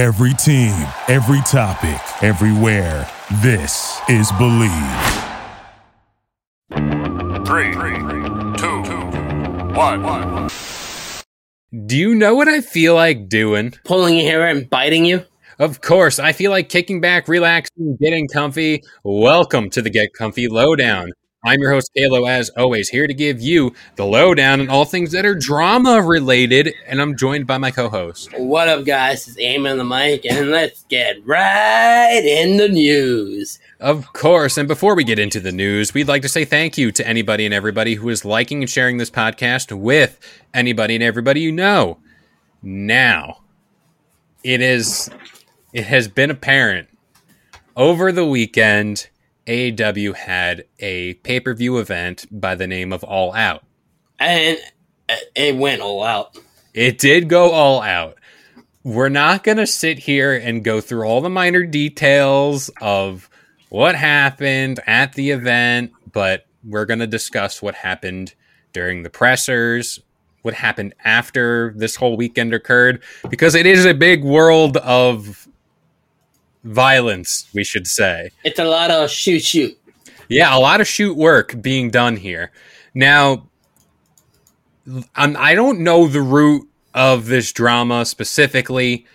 Every 0.00 0.32
team, 0.32 0.72
every 1.08 1.42
topic, 1.42 2.00
everywhere. 2.24 3.06
This 3.42 4.00
is 4.08 4.32
Bleav. 4.32 5.26
Three, 7.46 7.74
two, 8.56 8.80
one. 9.74 10.48
Do 11.84 11.98
you 11.98 12.14
know 12.14 12.34
what 12.34 12.48
I 12.48 12.62
feel 12.62 12.94
like 12.94 13.28
doing? 13.28 13.74
Pulling 13.84 14.16
your 14.16 14.24
hair 14.24 14.48
and 14.48 14.70
biting 14.70 15.04
you? 15.04 15.26
Of 15.58 15.82
course, 15.82 16.18
I 16.18 16.32
feel 16.32 16.50
like 16.50 16.70
kicking 16.70 17.02
back, 17.02 17.28
relaxing, 17.28 17.98
getting 18.00 18.26
comfy. 18.26 18.82
Welcome 19.04 19.68
to 19.68 19.82
the 19.82 19.90
Get 19.90 20.14
Comfy 20.14 20.48
Lo-Down. 20.48 21.12
I'm 21.42 21.58
your 21.60 21.72
host, 21.72 21.90
Kalo, 21.96 22.26
as 22.26 22.50
always, 22.50 22.90
here 22.90 23.06
to 23.06 23.14
give 23.14 23.40
you 23.40 23.72
the 23.96 24.04
lowdown 24.04 24.60
on 24.60 24.68
all 24.68 24.84
things 24.84 25.12
that 25.12 25.24
are 25.24 25.34
drama 25.34 26.02
related, 26.02 26.74
and 26.86 27.00
I'm 27.00 27.16
joined 27.16 27.46
by 27.46 27.56
my 27.56 27.70
co 27.70 27.88
host. 27.88 28.28
What 28.36 28.68
up, 28.68 28.84
guys? 28.84 29.26
It's 29.26 29.38
Aim 29.38 29.66
on 29.66 29.78
the 29.78 29.84
mic, 29.84 30.26
and 30.26 30.50
let's 30.50 30.84
get 30.90 31.16
right 31.26 32.20
in 32.22 32.58
the 32.58 32.68
news. 32.68 33.58
Of 33.78 34.12
course, 34.12 34.58
and 34.58 34.68
before 34.68 34.94
we 34.94 35.02
get 35.02 35.18
into 35.18 35.40
the 35.40 35.50
news, 35.50 35.94
we'd 35.94 36.08
like 36.08 36.20
to 36.22 36.28
say 36.28 36.44
thank 36.44 36.76
you 36.76 36.92
to 36.92 37.08
anybody 37.08 37.46
and 37.46 37.54
everybody 37.54 37.94
who 37.94 38.10
is 38.10 38.26
liking 38.26 38.62
and 38.62 38.68
sharing 38.68 38.98
this 38.98 39.10
podcast 39.10 39.74
with 39.74 40.20
anybody 40.52 40.94
and 40.94 41.02
everybody 41.02 41.40
you 41.40 41.52
know. 41.52 41.96
Now, 42.62 43.40
it 44.44 44.60
is 44.60 45.08
it 45.72 45.86
has 45.86 46.06
been 46.06 46.30
apparent 46.30 46.90
over 47.76 48.12
the 48.12 48.26
weekend 48.26 49.08
AEW 49.50 50.14
had 50.14 50.64
a 50.78 51.14
pay 51.14 51.40
per 51.40 51.52
view 51.54 51.78
event 51.78 52.24
by 52.30 52.54
the 52.54 52.68
name 52.68 52.92
of 52.92 53.02
All 53.02 53.34
Out. 53.34 53.64
And 54.20 54.58
it 55.34 55.56
went 55.56 55.82
all 55.82 56.04
out. 56.04 56.38
It 56.72 56.98
did 56.98 57.28
go 57.28 57.50
all 57.50 57.82
out. 57.82 58.16
We're 58.84 59.08
not 59.08 59.42
going 59.42 59.56
to 59.56 59.66
sit 59.66 59.98
here 59.98 60.36
and 60.36 60.62
go 60.62 60.80
through 60.80 61.02
all 61.02 61.20
the 61.20 61.28
minor 61.28 61.64
details 61.64 62.70
of 62.80 63.28
what 63.70 63.96
happened 63.96 64.78
at 64.86 65.14
the 65.14 65.32
event, 65.32 65.90
but 66.12 66.46
we're 66.62 66.86
going 66.86 67.00
to 67.00 67.08
discuss 67.08 67.60
what 67.60 67.74
happened 67.74 68.34
during 68.72 69.02
the 69.02 69.10
pressers, 69.10 69.98
what 70.42 70.54
happened 70.54 70.94
after 71.04 71.74
this 71.76 71.96
whole 71.96 72.16
weekend 72.16 72.54
occurred, 72.54 73.02
because 73.28 73.56
it 73.56 73.66
is 73.66 73.84
a 73.84 73.94
big 73.94 74.22
world 74.22 74.76
of 74.76 75.48
violence, 76.64 77.48
we 77.54 77.64
should 77.64 77.86
say. 77.86 78.30
It's 78.44 78.58
a 78.58 78.64
lot 78.64 78.90
of 78.90 79.10
shoot 79.10 79.42
shoot. 79.42 79.76
Yeah, 80.28 80.56
a 80.56 80.60
lot 80.60 80.80
of 80.80 80.86
shoot 80.86 81.16
work 81.16 81.60
being 81.60 81.90
done 81.90 82.16
here. 82.16 82.52
Now, 82.94 83.48
I'm, 85.14 85.36
I 85.36 85.54
don't 85.54 85.80
know 85.80 86.06
the 86.06 86.22
root 86.22 86.68
of 86.94 87.26
this 87.26 87.52
drama 87.52 88.04
specifically, 88.04 89.06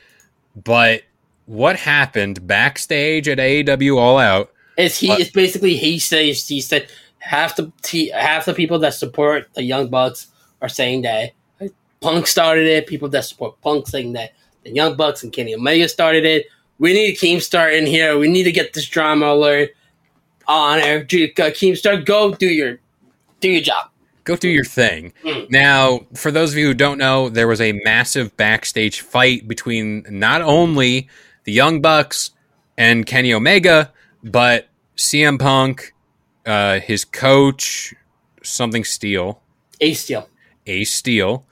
but 0.55 1.03
what 1.45 1.77
happened 1.77 2.45
backstage 2.47 3.27
at 3.27 3.37
AEW 3.37 3.97
All 3.97 4.17
Out? 4.17 4.51
Is 4.77 4.97
he? 4.97 5.09
Uh, 5.09 5.17
it's 5.17 5.31
basically 5.31 5.77
he 5.77 5.99
says 5.99 6.47
he 6.47 6.59
said 6.59 6.89
half 7.19 7.55
the 7.55 7.71
half 8.13 8.45
the 8.45 8.53
people 8.53 8.79
that 8.79 8.93
support 8.93 9.49
the 9.53 9.63
Young 9.63 9.89
Bucks 9.89 10.27
are 10.61 10.69
saying 10.69 11.03
that 11.03 11.31
Punk 12.01 12.27
started 12.27 12.67
it. 12.67 12.87
People 12.87 13.09
that 13.09 13.23
support 13.23 13.59
Punk 13.61 13.87
saying 13.87 14.13
that 14.13 14.33
the 14.63 14.71
Young 14.71 14.95
Bucks 14.95 15.23
and 15.23 15.31
Kenny 15.31 15.55
Omega 15.55 15.87
started 15.87 16.25
it 16.25 16.47
we 16.79 16.93
need 16.93 17.13
a 17.13 17.15
Keemstar 17.15 17.77
in 17.77 17.85
here. 17.85 18.17
We 18.17 18.27
need 18.27 18.43
to 18.43 18.51
get 18.51 18.73
this 18.73 18.87
drama 18.87 19.27
alert 19.27 19.71
on 20.47 20.79
air. 20.79 21.03
Keemstar, 21.03 22.05
go 22.05 22.33
do 22.33 22.47
your 22.47 22.79
do 23.39 23.49
your 23.49 23.61
job. 23.61 23.89
Go 24.23 24.35
do 24.35 24.49
your 24.49 24.65
thing. 24.65 25.13
Mm. 25.23 25.51
Now, 25.51 26.07
for 26.15 26.31
those 26.31 26.51
of 26.51 26.57
you 26.57 26.67
who 26.67 26.73
don't 26.73 26.97
know, 26.97 27.29
there 27.29 27.47
was 27.47 27.61
a 27.61 27.73
massive 27.83 28.35
backstage 28.37 29.01
fight 29.01 29.47
between 29.47 30.03
not 30.09 30.41
only 30.41 31.07
the 31.43 31.51
Young 31.51 31.79
Bucks 31.79 32.31
and 32.75 33.05
Kenny 33.05 33.31
Omega, 33.33 33.93
but 34.23 34.67
CM 34.97 35.39
Punk, 35.39 35.93
uh, 36.45 36.79
his 36.79 37.05
coach, 37.05 37.93
something 38.41 38.83
Steel, 38.83 39.41
Ace 39.79 40.01
Steel, 40.01 40.27
Ace 40.65 40.91
Steel, 40.91 41.45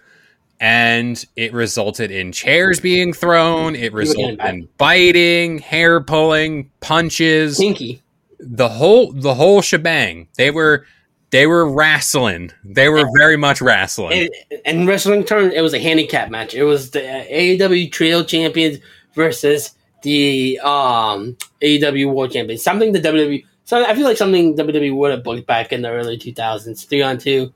and 0.64 1.26
it 1.36 1.52
resulted 1.52 2.10
in 2.10 2.32
chairs 2.32 2.80
being 2.80 3.12
thrown. 3.12 3.76
It 3.76 3.92
resulted 3.92 4.40
in 4.40 4.70
biting, 4.78 5.60
hair 5.60 6.00
pulling, 6.00 6.72
punches, 6.80 7.60
pinky, 7.60 8.02
the 8.40 8.70
whole 8.70 9.12
the 9.12 9.34
whole 9.34 9.62
shebang. 9.62 10.30
They 10.38 10.52
were 10.52 10.86
they 11.32 11.48
were 11.48 11.70
wrestling. 11.70 12.54
They 12.64 12.88
were 12.88 13.04
very 13.18 13.36
much 13.36 13.60
wrestling. 13.60 14.30
And, 14.64 14.88
wrestling 14.88 15.26
term, 15.26 15.52
it 15.52 15.60
was 15.60 15.74
a 15.74 15.80
handicap 15.80 16.30
match. 16.30 16.54
It 16.54 16.64
was 16.64 16.92
the 16.92 17.02
AEW 17.02 17.92
Trio 17.92 18.24
Champions 18.24 18.78
versus 19.16 19.72
the 20.02 20.60
um, 20.64 21.36
AEW 21.62 22.14
World 22.14 22.32
Champions. 22.32 22.64
Something 22.64 22.94
the 22.94 23.02
WWE. 23.02 23.46
So 23.66 23.84
I 23.84 23.94
feel 23.96 24.06
like 24.06 24.16
something 24.16 24.56
WWE 24.56 24.96
would 24.96 25.12
have 25.12 25.26
booked 25.26 25.46
back 25.46 25.74
in 25.74 25.82
the 25.82 25.90
early 25.90 26.18
2000s. 26.18 26.88
Three 26.88 27.02
on 27.02 27.18
two 27.18 27.52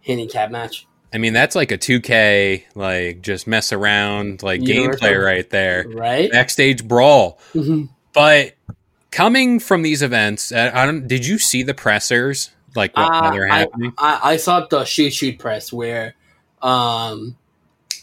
handicap 0.00 0.50
match. 0.50 0.88
I 1.12 1.18
mean, 1.18 1.32
that's 1.32 1.56
like 1.56 1.72
a 1.72 1.78
2K, 1.78 2.64
like 2.74 3.22
just 3.22 3.46
mess 3.46 3.72
around, 3.72 4.42
like 4.42 4.60
gameplay 4.60 5.22
right 5.22 5.48
there. 5.48 5.86
Right. 5.88 6.30
Backstage 6.30 6.86
brawl. 6.86 7.38
Mm-hmm. 7.54 7.86
But 8.12 8.54
coming 9.10 9.58
from 9.58 9.82
these 9.82 10.02
events, 10.02 10.52
I 10.52 10.84
don't, 10.84 11.08
did 11.08 11.26
you 11.26 11.38
see 11.38 11.62
the 11.62 11.74
pressers? 11.74 12.50
Like 12.76 12.94
what 12.96 13.10
uh, 13.10 13.30
they're 13.30 13.48
happening? 13.48 13.94
I, 13.96 14.14
I, 14.14 14.30
I, 14.32 14.36
saw 14.36 14.66
the 14.66 14.84
shoot 14.84 15.14
shoot 15.14 15.38
press 15.38 15.72
where, 15.72 16.14
um, 16.60 17.36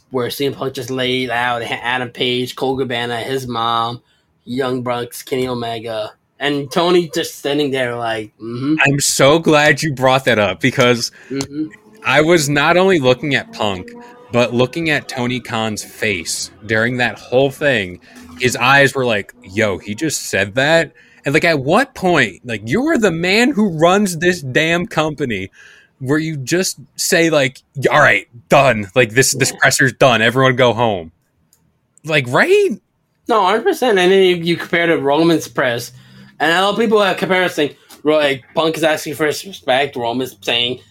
where 0.09 0.29
CM 0.29 0.55
Punk 0.55 0.73
just 0.73 0.89
laid 0.89 1.29
out 1.29 1.61
Adam 1.61 2.09
Page, 2.09 2.55
Colt 2.55 2.79
Cabana, 2.79 3.19
his 3.19 3.47
mom, 3.47 4.01
Young 4.45 4.81
Bucks, 4.81 5.21
Kenny 5.21 5.47
Omega, 5.47 6.13
and 6.39 6.71
Tony 6.71 7.09
just 7.13 7.35
standing 7.35 7.69
there 7.69 7.95
like. 7.95 8.35
Mm-hmm. 8.37 8.77
I'm 8.81 8.99
so 8.99 9.37
glad 9.37 9.83
you 9.83 9.93
brought 9.93 10.25
that 10.25 10.39
up 10.39 10.59
because. 10.59 11.11
Mm-hmm 11.29 11.81
I 12.05 12.21
was 12.21 12.47
not 12.47 12.77
only 12.77 12.99
looking 12.99 13.33
at 13.33 13.51
Punk, 13.51 13.89
but 14.31 14.53
looking 14.53 14.89
at 14.89 15.07
Tony 15.07 15.39
Khan's 15.39 15.83
face 15.83 16.51
during 16.65 16.97
that 16.97 17.17
whole 17.17 17.49
thing. 17.49 17.99
His 18.39 18.55
eyes 18.55 18.93
were 18.93 19.05
like, 19.05 19.33
yo, 19.41 19.77
he 19.77 19.95
just 19.95 20.23
said 20.29 20.55
that? 20.55 20.93
And 21.25 21.33
like, 21.33 21.43
at 21.43 21.59
what 21.59 21.95
point, 21.95 22.45
like, 22.45 22.61
you're 22.65 22.97
the 22.97 23.11
man 23.11 23.51
who 23.51 23.79
runs 23.79 24.17
this 24.17 24.41
damn 24.41 24.85
company 24.85 25.49
where 25.99 26.19
you 26.19 26.37
just 26.37 26.79
say, 26.95 27.29
like, 27.29 27.63
all 27.89 27.99
right, 27.99 28.27
done. 28.49 28.87
Like, 28.93 29.11
this, 29.11 29.33
this 29.33 29.51
presser's 29.51 29.93
done. 29.93 30.21
Everyone 30.21 30.55
go 30.55 30.73
home. 30.73 31.11
Like, 32.03 32.27
right? 32.27 32.69
No, 33.27 33.41
100%. 33.41 33.81
And 33.81 33.97
then 33.97 34.11
you, 34.11 34.35
you 34.35 34.57
compare 34.57 34.85
to 34.85 34.97
Roman's 34.97 35.47
press. 35.47 35.91
And 36.39 36.51
a 36.51 36.61
lot 36.61 36.73
of 36.73 36.79
people 36.79 37.01
have 37.01 37.17
comparison. 37.17 37.75
Like, 38.03 38.43
Punk 38.53 38.77
is 38.77 38.83
asking 38.83 39.15
for 39.15 39.23
respect. 39.25 39.95
Roman's 39.95 40.37
saying, 40.41 40.81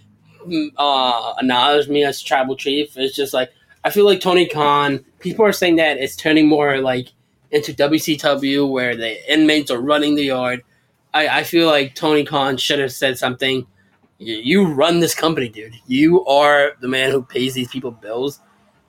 uh, 0.77 1.35
acknowledge 1.39 1.89
me 1.89 2.05
as 2.05 2.23
tribal 2.23 2.57
chief. 2.57 2.97
It's 2.97 3.15
just 3.15 3.35
like 3.35 3.51
I 3.85 3.91
feel 3.91 4.07
like 4.07 4.21
Tony 4.21 4.47
Khan. 4.47 5.05
People 5.21 5.45
are 5.45 5.53
saying 5.53 5.77
that 5.77 5.99
it's 5.99 6.17
turning 6.17 6.49
more 6.49 6.79
like 6.79 7.09
into 7.51 7.73
WCW 7.75 8.69
where 8.69 8.97
the 8.97 9.33
inmates 9.33 9.71
are 9.71 9.81
running 9.81 10.15
the 10.15 10.25
yard. 10.25 10.63
I, 11.13 11.29
I 11.29 11.43
feel 11.45 11.67
like 11.69 11.95
Tony 11.95 12.25
Khan 12.25 12.57
should 12.57 12.79
have 12.79 12.93
said 12.93 13.19
something. 13.19 13.67
You 14.19 14.73
run 14.73 15.01
this 15.01 15.15
company, 15.15 15.49
dude. 15.49 15.75
You 15.87 16.25
are 16.25 16.73
the 16.81 16.89
man 16.89 17.11
who 17.11 17.23
pays 17.23 17.53
these 17.53 17.69
people 17.69 17.91
bills, 17.91 18.41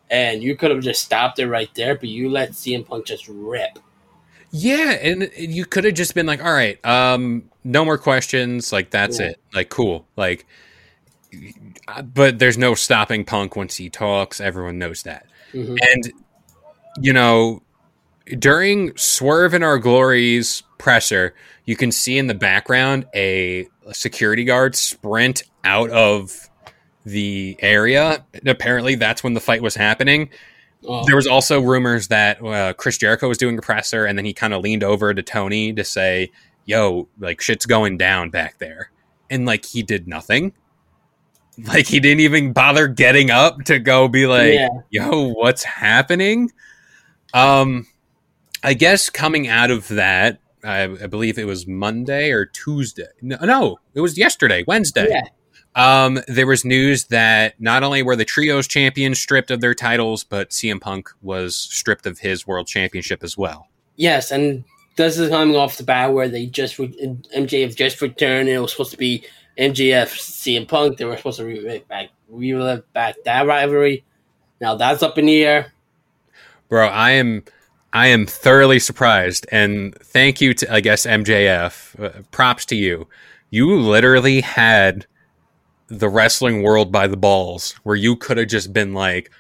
and 0.10 0.42
you 0.42 0.56
could 0.56 0.72
have 0.72 0.82
just 0.82 1.04
stopped 1.04 1.40
it 1.40 1.48
right 1.48 1.70
there. 1.76 1.96
But 1.96 2.10
you 2.10 2.30
let 2.30 2.52
CM 2.52 2.86
Punk 2.88 3.06
just 3.06 3.28
rip. 3.28 3.80
Yeah, 4.52 4.92
and 4.92 5.30
you 5.38 5.66
could 5.66 5.84
have 5.84 5.94
just 5.96 6.16
been 6.16 6.26
like, 6.26 6.42
"All 6.42 6.54
right, 6.54 6.84
um, 6.86 7.50
no 7.66 7.84
more 7.84 7.98
questions. 7.98 8.72
Like 8.72 8.92
that's 8.92 9.20
yeah. 9.20 9.28
it. 9.28 9.42
Like 9.54 9.70
cool. 9.70 10.08
Like." 10.16 10.46
But 12.14 12.40
there's 12.40 12.58
no 12.58 12.76
stopping 12.76 13.26
Punk 13.26 13.56
once 13.56 13.76
he 13.76 13.90
talks. 13.90 14.40
Everyone 14.42 14.78
knows 14.78 15.04
that. 15.04 15.26
Mm-hmm. 15.54 15.76
And 15.82 16.14
you 17.02 17.14
know, 17.14 17.62
during 18.40 18.96
Swerve 18.98 19.54
in 19.54 19.64
Our 19.64 19.78
Glory's 19.78 20.64
presser, 20.78 21.36
you 21.66 21.76
can 21.76 21.92
see 21.92 22.18
in 22.18 22.28
the 22.28 22.34
background 22.34 23.06
a, 23.14 23.68
a 23.86 23.94
security 23.94 24.44
guard 24.44 24.76
sprint 24.76 25.44
out 25.64 25.90
of 25.90 26.50
the 27.06 27.56
area. 27.60 28.26
And 28.34 28.48
apparently, 28.48 28.96
that's 28.96 29.24
when 29.24 29.34
the 29.34 29.40
fight 29.40 29.62
was 29.62 29.76
happening. 29.76 30.30
Oh. 30.88 31.06
There 31.06 31.16
was 31.16 31.28
also 31.28 31.62
rumors 31.62 32.10
that 32.10 32.44
uh, 32.44 32.74
Chris 32.74 32.98
Jericho 32.98 33.28
was 33.28 33.38
doing 33.38 33.58
a 33.58 33.62
presser, 33.62 34.06
and 34.06 34.18
then 34.18 34.26
he 34.26 34.34
kind 34.34 34.54
of 34.54 34.62
leaned 34.62 34.84
over 34.84 35.14
to 35.14 35.24
Tony 35.24 35.74
to 35.74 35.84
say, 35.84 36.32
"Yo, 36.66 37.08
like 37.20 37.42
shit's 37.42 37.66
going 37.66 37.98
down 37.98 38.30
back 38.30 38.60
there," 38.60 38.92
and 39.30 39.46
like 39.46 39.66
he 39.66 39.82
did 39.82 40.08
nothing. 40.08 40.54
Like 41.68 41.88
he 41.88 42.00
didn't 42.00 42.20
even 42.20 42.52
bother 42.52 42.88
getting 42.88 43.32
up 43.32 43.64
to 43.66 43.80
go 43.80 44.08
be 44.10 44.28
like, 44.28 44.54
yeah. 44.54 44.68
"Yo, 44.90 45.30
what's 45.30 45.64
happening?" 45.64 46.52
Um, 47.34 47.88
I 48.62 48.74
guess 48.74 49.10
coming 49.10 49.48
out 49.48 49.72
of 49.72 49.88
that, 49.90 50.40
I, 50.66 50.84
I 50.84 51.08
believe 51.08 51.38
it 51.38 51.46
was 51.46 51.66
Monday 51.66 52.32
or 52.32 52.46
Tuesday. 52.46 53.08
No, 53.22 53.38
no, 53.42 53.78
it 53.94 54.02
was 54.02 54.18
yesterday, 54.18 54.64
Wednesday. 54.68 55.08
Yeah. 55.10 55.24
Um, 55.76 56.20
there 56.28 56.48
was 56.48 56.64
news 56.64 57.06
that 57.06 57.60
not 57.60 57.84
only 57.84 58.02
were 58.02 58.16
the 58.16 58.26
trios 58.26 58.68
champions 58.68 59.20
stripped 59.20 59.52
of 59.52 59.60
their 59.62 59.74
titles, 59.74 60.24
but 60.24 60.50
CM 60.52 60.80
Punk 60.80 61.10
was 61.22 61.56
stripped 61.56 62.06
of 62.06 62.20
his 62.20 62.48
world 62.48 62.68
championship 62.68 63.24
as 63.24 63.38
well. 63.38 63.68
Yes, 63.98 64.32
and 64.32 64.64
this 64.96 65.20
is 65.20 65.30
coming 65.30 65.56
off 65.56 65.78
the 65.78 65.84
bat 65.84 66.14
where 66.14 66.30
they 66.30 66.46
just 66.46 66.80
re- 66.80 67.20
MJF 67.36 67.76
just 67.76 68.02
returned. 68.02 68.48
And 68.48 68.58
it 68.58 68.60
was 68.60 68.72
supposed 68.72 68.92
to 68.92 68.98
be 68.98 69.26
MJF 69.58 70.08
CM 70.08 70.68
Punk. 70.68 70.98
They 70.98 71.06
were 71.06 71.18
supposed 71.18 71.40
to 71.40 71.46
relive 71.46 71.88
back, 71.88 72.10
relive 72.30 72.92
back 72.94 73.16
that 73.26 73.48
rivalry. 73.48 74.04
Now 74.62 74.76
that's 74.76 75.04
up 75.04 75.18
in 75.18 75.26
the 75.26 75.44
air. 75.44 75.74
Bro, 76.70 76.88
I 76.88 77.12
am 77.12 77.44
I 77.94 78.08
am 78.08 78.26
thoroughly 78.26 78.80
surprised 78.80 79.46
and 79.52 79.96
thank 79.96 80.42
you 80.42 80.54
to 80.56 80.74
I 80.74 80.82
guess 80.82 81.06
MJF. 81.06 82.00
Uh, 82.04 82.22
props 82.32 82.66
to 82.68 82.76
you. 82.76 83.08
You 83.50 83.80
literally 83.80 84.42
had 84.42 85.06
the 85.88 86.10
wrestling 86.10 86.64
world 86.64 86.92
by 86.92 87.08
the 87.08 87.18
balls 87.18 87.74
where 87.84 87.96
you 87.96 88.16
could 88.16 88.38
have 88.38 88.48
just 88.48 88.74
been 88.74 88.94
like 88.94 89.32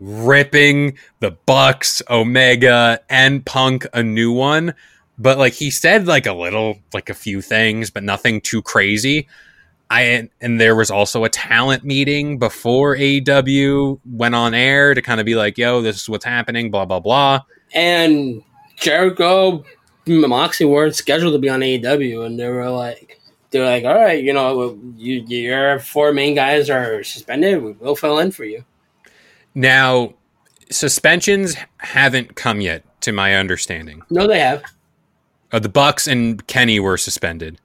ripping 0.00 0.96
the 1.20 1.32
Bucks, 1.44 2.02
Omega, 2.08 3.00
and 3.10 3.44
Punk 3.44 3.86
a 3.92 4.02
new 4.02 4.32
one. 4.32 4.74
But 5.18 5.36
like 5.36 5.52
he 5.52 5.70
said 5.70 6.06
like 6.06 6.26
a 6.26 6.32
little 6.32 6.78
like 6.94 7.10
a 7.10 7.14
few 7.14 7.42
things, 7.42 7.90
but 7.90 8.02
nothing 8.02 8.40
too 8.40 8.62
crazy. 8.62 9.28
I 9.90 10.28
and 10.40 10.60
there 10.60 10.76
was 10.76 10.90
also 10.90 11.24
a 11.24 11.28
talent 11.28 11.84
meeting 11.84 12.38
before 12.38 12.96
AEW 12.96 13.98
went 14.04 14.36
on 14.36 14.54
air 14.54 14.94
to 14.94 15.02
kind 15.02 15.18
of 15.18 15.26
be 15.26 15.34
like, 15.34 15.58
"Yo, 15.58 15.82
this 15.82 15.96
is 15.96 16.08
what's 16.08 16.24
happening." 16.24 16.70
Blah 16.70 16.84
blah 16.84 17.00
blah. 17.00 17.42
And 17.74 18.42
Jericho, 18.76 19.64
Moxley 20.06 20.66
weren't 20.66 20.94
scheduled 20.94 21.32
to 21.34 21.38
be 21.38 21.48
on 21.48 21.60
AEW, 21.60 22.24
and 22.24 22.38
they 22.38 22.48
were 22.48 22.70
like, 22.70 23.20
"They're 23.50 23.64
like, 23.64 23.84
all 23.84 23.94
right, 23.94 24.22
you 24.22 24.32
know, 24.32 24.78
you, 24.96 25.24
your 25.26 25.80
four 25.80 26.12
main 26.12 26.36
guys 26.36 26.70
are 26.70 27.02
suspended. 27.02 27.62
We 27.62 27.72
will 27.72 27.96
fill 27.96 28.20
in 28.20 28.30
for 28.30 28.44
you." 28.44 28.64
Now, 29.56 30.14
suspensions 30.70 31.56
haven't 31.78 32.36
come 32.36 32.60
yet, 32.60 32.84
to 33.00 33.12
my 33.12 33.34
understanding. 33.34 34.02
No, 34.08 34.28
they 34.28 34.38
have. 34.38 34.62
Uh, 35.52 35.58
the 35.58 35.68
Bucks 35.68 36.06
and 36.06 36.46
Kenny 36.46 36.78
were 36.78 36.96
suspended. 36.96 37.60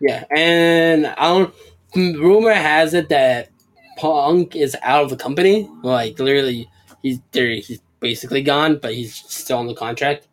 Yeah, 0.00 0.24
and 0.34 1.06
I 1.06 1.28
don't. 1.28 1.54
Rumor 1.94 2.52
has 2.52 2.92
it 2.94 3.08
that 3.08 3.48
Punk 3.96 4.54
is 4.54 4.76
out 4.82 5.04
of 5.04 5.10
the 5.10 5.16
company. 5.16 5.68
Like 5.82 6.18
literally, 6.18 6.68
he's 7.02 7.18
there. 7.32 7.48
He's 7.50 7.80
basically 8.00 8.42
gone, 8.42 8.78
but 8.80 8.94
he's 8.94 9.14
still 9.14 9.58
on 9.58 9.66
the 9.66 9.74
contract. 9.74 10.28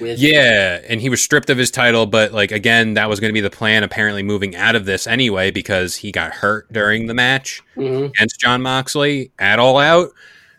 With 0.00 0.18
Yeah, 0.18 0.80
and 0.88 1.00
he 1.00 1.08
was 1.08 1.22
stripped 1.22 1.50
of 1.50 1.56
his 1.56 1.70
title, 1.70 2.04
but 2.06 2.32
like 2.32 2.50
again, 2.52 2.94
that 2.94 3.08
was 3.08 3.20
going 3.20 3.30
to 3.30 3.32
be 3.34 3.40
the 3.40 3.48
plan. 3.50 3.84
Apparently, 3.84 4.22
moving 4.22 4.56
out 4.56 4.74
of 4.74 4.84
this 4.84 5.06
anyway 5.06 5.50
because 5.50 5.96
he 5.96 6.10
got 6.12 6.32
hurt 6.32 6.70
during 6.72 7.06
the 7.06 7.14
match 7.14 7.62
Mhm. 7.76 8.08
against 8.08 8.40
Jon 8.40 8.60
Moxley 8.60 9.30
at 9.38 9.58
All 9.58 9.78
Out. 9.78 10.10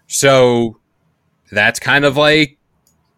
So 0.08 0.80
that's 1.52 1.80
kind 1.80 2.06
of 2.06 2.16
like 2.18 2.55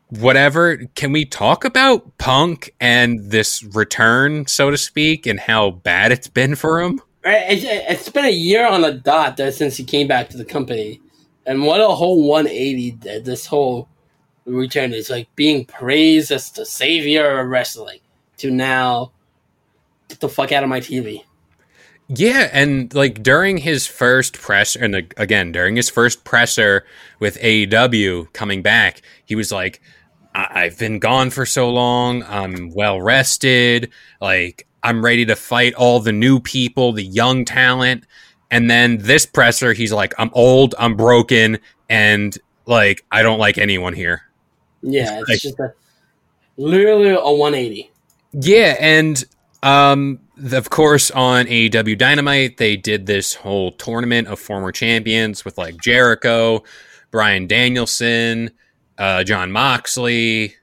whatever. 0.10 0.78
Can 0.96 1.12
we 1.12 1.26
talk 1.26 1.66
about 1.66 2.18
Punk 2.18 2.74
and 2.80 3.32
this 3.32 3.64
return, 3.64 4.48
so 4.48 4.72
to 4.72 4.78
speak, 4.78 5.26
and 5.26 5.40
how 5.40 5.72
bad 5.72 6.12
it's 6.12 6.28
been 6.28 6.56
for 6.56 6.82
him? 6.82 7.00
Uh, 7.26 7.32
it's, 7.50 7.64
it's 7.66 8.10
been 8.10 8.26
a 8.26 8.30
year 8.30 8.66
on 8.66 8.82
the 8.82 8.94
dot 8.94 9.38
since 9.38 9.76
he 9.78 9.84
came 9.84 10.08
back 10.08 10.30
to 10.30 10.38
the 10.38 10.46
company, 10.46 11.02
and 11.46 11.64
what 11.64 11.82
a 11.82 11.88
whole 11.88 12.28
180 12.28 12.92
that 13.02 13.26
this 13.26 13.46
whole 13.46 13.90
return 14.46 14.94
is 14.94 15.10
like 15.10 15.28
being 15.36 15.66
praised 15.66 16.32
as 16.32 16.52
the 16.52 16.66
savior 16.66 17.40
of 17.40 17.48
wrestling 17.48 18.00
to 18.38 18.50
now 18.50 19.12
get 20.08 20.20
the 20.22 20.30
fuck 20.30 20.52
out 20.52 20.64
of 20.64 20.70
my 20.70 20.80
TV. 20.80 21.24
Yeah, 22.10 22.50
and 22.54 22.94
like 22.94 23.22
during 23.22 23.58
his 23.58 23.86
first 23.86 24.40
press, 24.40 24.78
and 24.78 24.96
again 25.18 25.52
during 25.52 25.76
his 25.76 25.90
first 25.90 26.24
presser 26.24 26.86
with 27.20 27.38
AEW 27.40 28.32
coming 28.32 28.62
back, 28.62 29.02
he 29.26 29.36
was 29.36 29.52
like, 29.52 29.82
I- 30.38 30.64
"I've 30.64 30.78
been 30.80 31.00
gone 31.00 31.30
for 31.32 31.46
so 31.46 31.70
long. 31.70 32.24
I'm 32.24 32.72
well 32.74 33.02
rested. 33.02 33.92
Like 34.22 34.66
I'm 34.84 35.04
ready 35.04 35.26
to 35.26 35.36
fight 35.36 35.74
all 35.74 36.00
the 36.00 36.14
new 36.14 36.40
people, 36.40 36.94
the 36.94 37.04
young 37.04 37.44
talent." 37.44 38.06
And 38.52 38.70
then 38.70 39.00
this 39.00 39.26
presser, 39.26 39.74
he's 39.74 39.92
like, 39.92 40.14
"I'm 40.18 40.30
old. 40.34 40.74
I'm 40.80 40.96
broken, 40.96 41.58
and 41.90 42.38
like 42.66 43.04
I 43.12 43.22
don't 43.24 43.40
like 43.40 43.58
anyone 43.58 43.94
here." 43.94 44.22
Yeah, 44.84 45.20
it's 45.20 45.30
Like- 45.30 45.42
just 45.42 45.60
a 45.60 45.74
literally 46.58 47.10
a 47.10 47.32
180. 47.32 47.92
Yeah, 48.34 48.76
and 48.80 49.24
um, 49.64 50.20
of 50.52 50.70
course, 50.70 51.10
on 51.12 51.48
AEW 51.48 51.98
Dynamite, 51.98 52.58
they 52.58 52.78
did 52.78 53.06
this 53.08 53.34
whole 53.34 53.72
tournament 53.72 54.28
of 54.28 54.40
former 54.40 54.72
champions 54.72 55.44
with 55.44 55.58
like 55.58 55.82
Jericho, 55.82 56.64
Bryan 57.12 57.48
Danielson, 57.48 58.52
uh, 58.98 59.24
Jon 59.24 59.52
Moxley, 59.52 60.56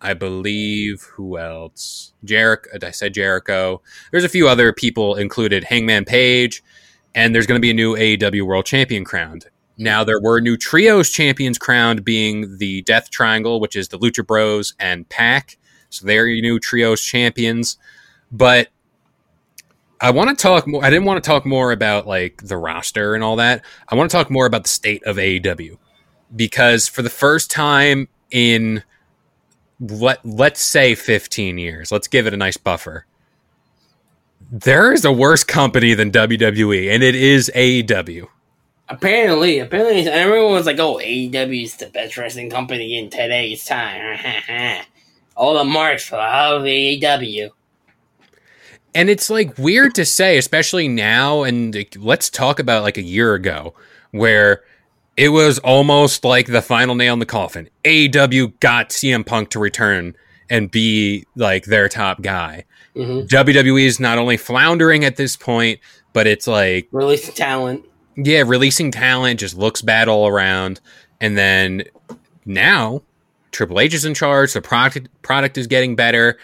I 0.00 0.14
believe. 0.14 1.02
Who 1.14 1.38
else? 1.38 2.12
Jericho. 2.24 2.70
I 2.82 2.90
said 2.90 3.14
Jericho. 3.14 3.82
There's 4.10 4.24
a 4.24 4.28
few 4.28 4.48
other 4.48 4.72
people 4.72 5.16
included. 5.16 5.64
Hangman 5.64 6.04
Page, 6.04 6.62
and 7.14 7.34
there's 7.34 7.46
going 7.46 7.58
to 7.58 7.62
be 7.62 7.70
a 7.70 7.74
new 7.74 7.96
AEW 7.96 8.42
World 8.42 8.66
Champion 8.66 9.04
crowned. 9.04 9.46
Now 9.76 10.04
there 10.04 10.20
were 10.20 10.40
new 10.40 10.56
trios 10.56 11.08
champions 11.08 11.58
crowned, 11.58 12.04
being 12.04 12.58
the 12.58 12.82
Death 12.82 13.10
Triangle, 13.10 13.60
which 13.60 13.76
is 13.76 13.88
the 13.88 13.98
Lucha 13.98 14.26
Bros 14.26 14.74
and 14.78 15.08
PAC. 15.08 15.56
So 15.88 16.06
they're 16.06 16.26
your 16.26 16.42
new 16.42 16.58
trios 16.58 17.02
champions. 17.02 17.78
But 18.30 18.68
I 20.00 20.10
want 20.10 20.30
to 20.30 20.40
talk 20.40 20.66
more. 20.66 20.84
I 20.84 20.90
didn't 20.90 21.06
want 21.06 21.22
to 21.22 21.26
talk 21.26 21.46
more 21.46 21.72
about 21.72 22.06
like 22.06 22.42
the 22.44 22.58
roster 22.58 23.14
and 23.14 23.24
all 23.24 23.36
that. 23.36 23.64
I 23.88 23.94
want 23.94 24.10
to 24.10 24.16
talk 24.16 24.30
more 24.30 24.46
about 24.46 24.64
the 24.64 24.68
state 24.68 25.02
of 25.04 25.16
AEW 25.16 25.78
because 26.34 26.88
for 26.88 27.02
the 27.02 27.10
first 27.10 27.50
time 27.50 28.08
in 28.30 28.82
let 29.80 30.24
let's 30.24 30.60
say 30.60 30.94
15 30.94 31.58
years, 31.58 31.90
let's 31.90 32.08
give 32.08 32.26
it 32.26 32.34
a 32.34 32.36
nice 32.36 32.56
buffer. 32.56 33.06
There 34.52 34.92
is 34.92 35.04
a 35.04 35.12
worse 35.12 35.44
company 35.44 35.94
than 35.94 36.10
WWE, 36.10 36.92
and 36.92 37.02
it 37.02 37.14
is 37.14 37.50
AEW. 37.54 38.26
Apparently, 38.88 39.60
apparently, 39.60 40.08
everyone 40.08 40.52
was 40.52 40.66
like, 40.66 40.80
"Oh, 40.80 40.98
AEW 40.98 41.62
is 41.62 41.76
the 41.76 41.86
best 41.86 42.16
wrestling 42.16 42.50
company 42.50 42.98
in 42.98 43.10
today's 43.10 43.64
time." 43.64 44.18
All 45.36 45.54
the 45.54 45.64
marks 45.64 46.10
love 46.10 46.62
AEW. 46.62 47.50
And 48.92 49.08
it's 49.08 49.30
like 49.30 49.56
weird 49.56 49.94
to 49.94 50.04
say, 50.04 50.36
especially 50.36 50.88
now. 50.88 51.44
And 51.44 51.74
like, 51.74 51.96
let's 51.98 52.28
talk 52.28 52.58
about 52.58 52.82
like 52.82 52.98
a 52.98 53.02
year 53.02 53.34
ago, 53.34 53.74
where 54.10 54.64
it 55.20 55.28
was 55.28 55.58
almost 55.60 56.24
like 56.24 56.46
the 56.46 56.62
final 56.62 56.94
nail 56.94 57.12
in 57.12 57.18
the 57.18 57.26
coffin. 57.26 57.68
AEW 57.84 58.58
got 58.60 58.88
CM 58.90 59.24
Punk 59.26 59.50
to 59.50 59.58
return 59.58 60.14
and 60.48 60.70
be 60.70 61.26
like 61.36 61.64
their 61.66 61.88
top 61.88 62.22
guy. 62.22 62.64
hmm 62.94 63.20
WWE 63.20 63.84
is 63.84 64.00
not 64.00 64.18
only 64.18 64.36
floundering 64.36 65.04
at 65.04 65.16
this 65.16 65.36
point, 65.36 65.78
but 66.12 66.26
it's 66.26 66.46
like, 66.46 66.88
Releasing 66.90 67.34
talent. 67.34 67.84
yeah, 68.16 68.42
releasing 68.46 68.90
talent 68.90 69.40
just 69.40 69.56
looks 69.56 69.82
bad 69.82 70.08
all 70.08 70.26
around. 70.26 70.80
And 71.20 71.36
then 71.36 71.84
now 72.46 73.02
Triple 73.52 73.78
H 73.80 73.94
is 73.94 74.04
in 74.04 74.14
charge. 74.14 74.52
The 74.54 74.60
product 74.62 75.08
product 75.22 75.58
is 75.58 75.66
getting 75.66 75.94
better, 75.96 76.38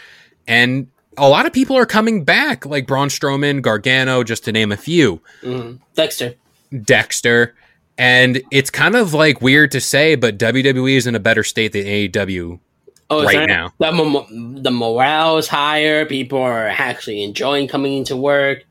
and 0.46 0.88
a 1.16 1.28
lot 1.28 1.46
of 1.46 1.52
people 1.52 1.76
are 1.78 1.86
coming 1.86 2.24
back, 2.24 2.66
like 2.66 2.86
Braun 2.86 3.08
Strowman, 3.08 3.62
Gargano, 3.62 4.22
just 4.22 4.44
to 4.44 4.52
name 4.52 4.70
a 4.70 4.76
few. 4.76 5.20
hmm 5.42 5.76
Dexter. 5.94 6.34
Dexter, 6.82 7.54
and 7.98 8.42
it's 8.50 8.70
kind 8.70 8.94
of 8.94 9.14
like 9.14 9.40
weird 9.40 9.70
to 9.72 9.80
say, 9.80 10.14
but 10.14 10.38
WWE 10.38 10.96
is 10.96 11.06
in 11.06 11.14
a 11.14 11.20
better 11.20 11.42
state 11.44 11.72
than 11.72 11.84
AEW. 11.84 12.60
Oh, 13.08 13.22
Right 13.24 13.46
now. 13.46 13.72
the, 13.78 13.92
mo- 13.92 14.26
the 14.60 14.70
morale 14.72 15.38
is 15.38 15.46
higher. 15.46 16.04
People 16.06 16.40
are 16.40 16.66
actually 16.66 17.22
enjoying 17.22 17.68
coming 17.68 17.92
into 17.94 18.16
work. 18.16 18.64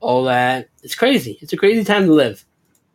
All 0.00 0.24
that. 0.24 0.68
It's 0.82 0.94
crazy. 0.96 1.38
It's 1.40 1.52
a 1.52 1.56
crazy 1.56 1.84
time 1.84 2.06
to 2.06 2.12
live. 2.12 2.44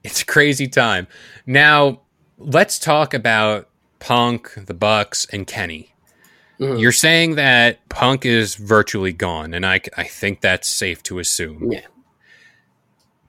It's 0.03 0.21
a 0.21 0.25
crazy 0.25 0.67
time. 0.67 1.07
Now, 1.45 2.01
let's 2.37 2.77
talk 2.77 3.13
about 3.13 3.69
Punk, 3.99 4.53
the 4.65 4.73
Bucks, 4.73 5.25
and 5.31 5.47
Kenny. 5.47 5.93
Mhm. 6.59 6.79
You're 6.81 6.91
saying 6.91 7.35
that 7.35 7.87
Punk 7.89 8.25
is 8.25 8.55
virtually 8.55 9.13
gone, 9.13 9.53
and 9.53 9.65
I, 9.65 9.79
I 9.97 10.03
think 10.03 10.41
that's 10.41 10.67
safe 10.67 11.01
to 11.03 11.19
assume. 11.19 11.71
Yeah. 11.71 11.81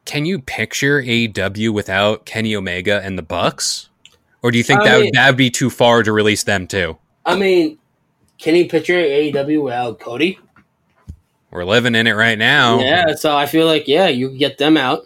Can 0.04 0.25
you 0.25 0.40
picture 0.40 1.00
AEW 1.02 1.71
without 1.71 2.26
Kenny 2.26 2.56
Omega 2.56 3.00
and 3.02 3.16
the 3.16 3.23
Bucks? 3.23 3.88
Or 4.42 4.50
do 4.50 4.59
you 4.59 4.64
think 4.64 4.80
I 4.80 4.85
that 4.85 4.94
mean- 4.97 5.04
would, 5.06 5.14
that 5.14 5.26
would 5.28 5.37
be 5.37 5.50
too 5.50 5.71
far 5.71 6.02
to 6.02 6.12
release 6.12 6.42
them 6.44 6.66
too? 6.66 6.99
I 7.25 7.37
mean, 7.37 7.78
can 8.38 8.56
you 8.56 8.68
picture 8.68 8.94
AEW 8.94 9.62
without 9.62 10.00
Cody? 10.00 10.38
We're 11.52 11.64
living 11.64 11.94
in 11.94 12.06
it 12.06 12.12
right 12.12 12.38
now. 12.38 12.80
Yeah, 12.80 13.14
so 13.14 13.37
I 13.37 13.47
feel 13.47 13.66
like 13.66 13.87
yeah, 13.87 14.09
you 14.09 14.28
can 14.28 14.38
get 14.38 14.59
them 14.59 14.76
out. 14.76 15.02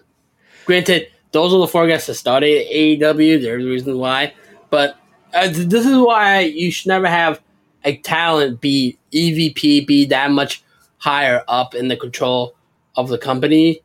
Granted, 0.65 1.09
those 1.33 1.53
are 1.53 1.59
the 1.59 1.67
four 1.67 1.87
guys 1.87 2.07
that 2.07 2.15
started 2.15 2.67
AEW. 2.69 3.43
There's 3.43 3.65
a 3.65 3.69
reason 3.69 3.99
why, 3.99 4.33
but 4.71 4.97
uh, 5.35 5.49
this 5.51 5.85
is 5.85 5.97
why 5.99 6.41
you 6.41 6.71
should 6.71 6.87
never 6.87 7.09
have 7.09 7.43
a 7.85 7.97
talent 7.99 8.61
be 8.61 8.97
EVP, 9.13 9.87
be 9.87 10.07
that 10.07 10.31
much 10.31 10.63
higher 10.99 11.43
up 11.49 11.75
in 11.75 11.89
the 11.89 11.97
control 11.97 12.55
of 12.97 13.09
the 13.09 13.19
company. 13.19 13.83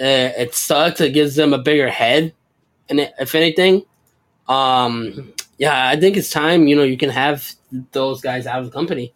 Uh, 0.00 0.32
it 0.36 0.54
sucks. 0.54 1.00
It 1.00 1.14
gives 1.14 1.36
them 1.36 1.52
a 1.52 1.58
bigger 1.58 1.88
head, 1.88 2.34
and 2.88 3.00
if 3.18 3.34
anything, 3.34 3.84
um, 4.48 5.32
yeah, 5.58 5.88
I 5.88 5.98
think 5.98 6.16
it's 6.16 6.30
time. 6.30 6.66
You 6.68 6.76
know, 6.76 6.82
you 6.82 6.98
can 6.98 7.10
have 7.10 7.54
those 7.92 8.20
guys 8.20 8.46
out 8.46 8.60
of 8.60 8.66
the 8.66 8.72
company. 8.72 9.14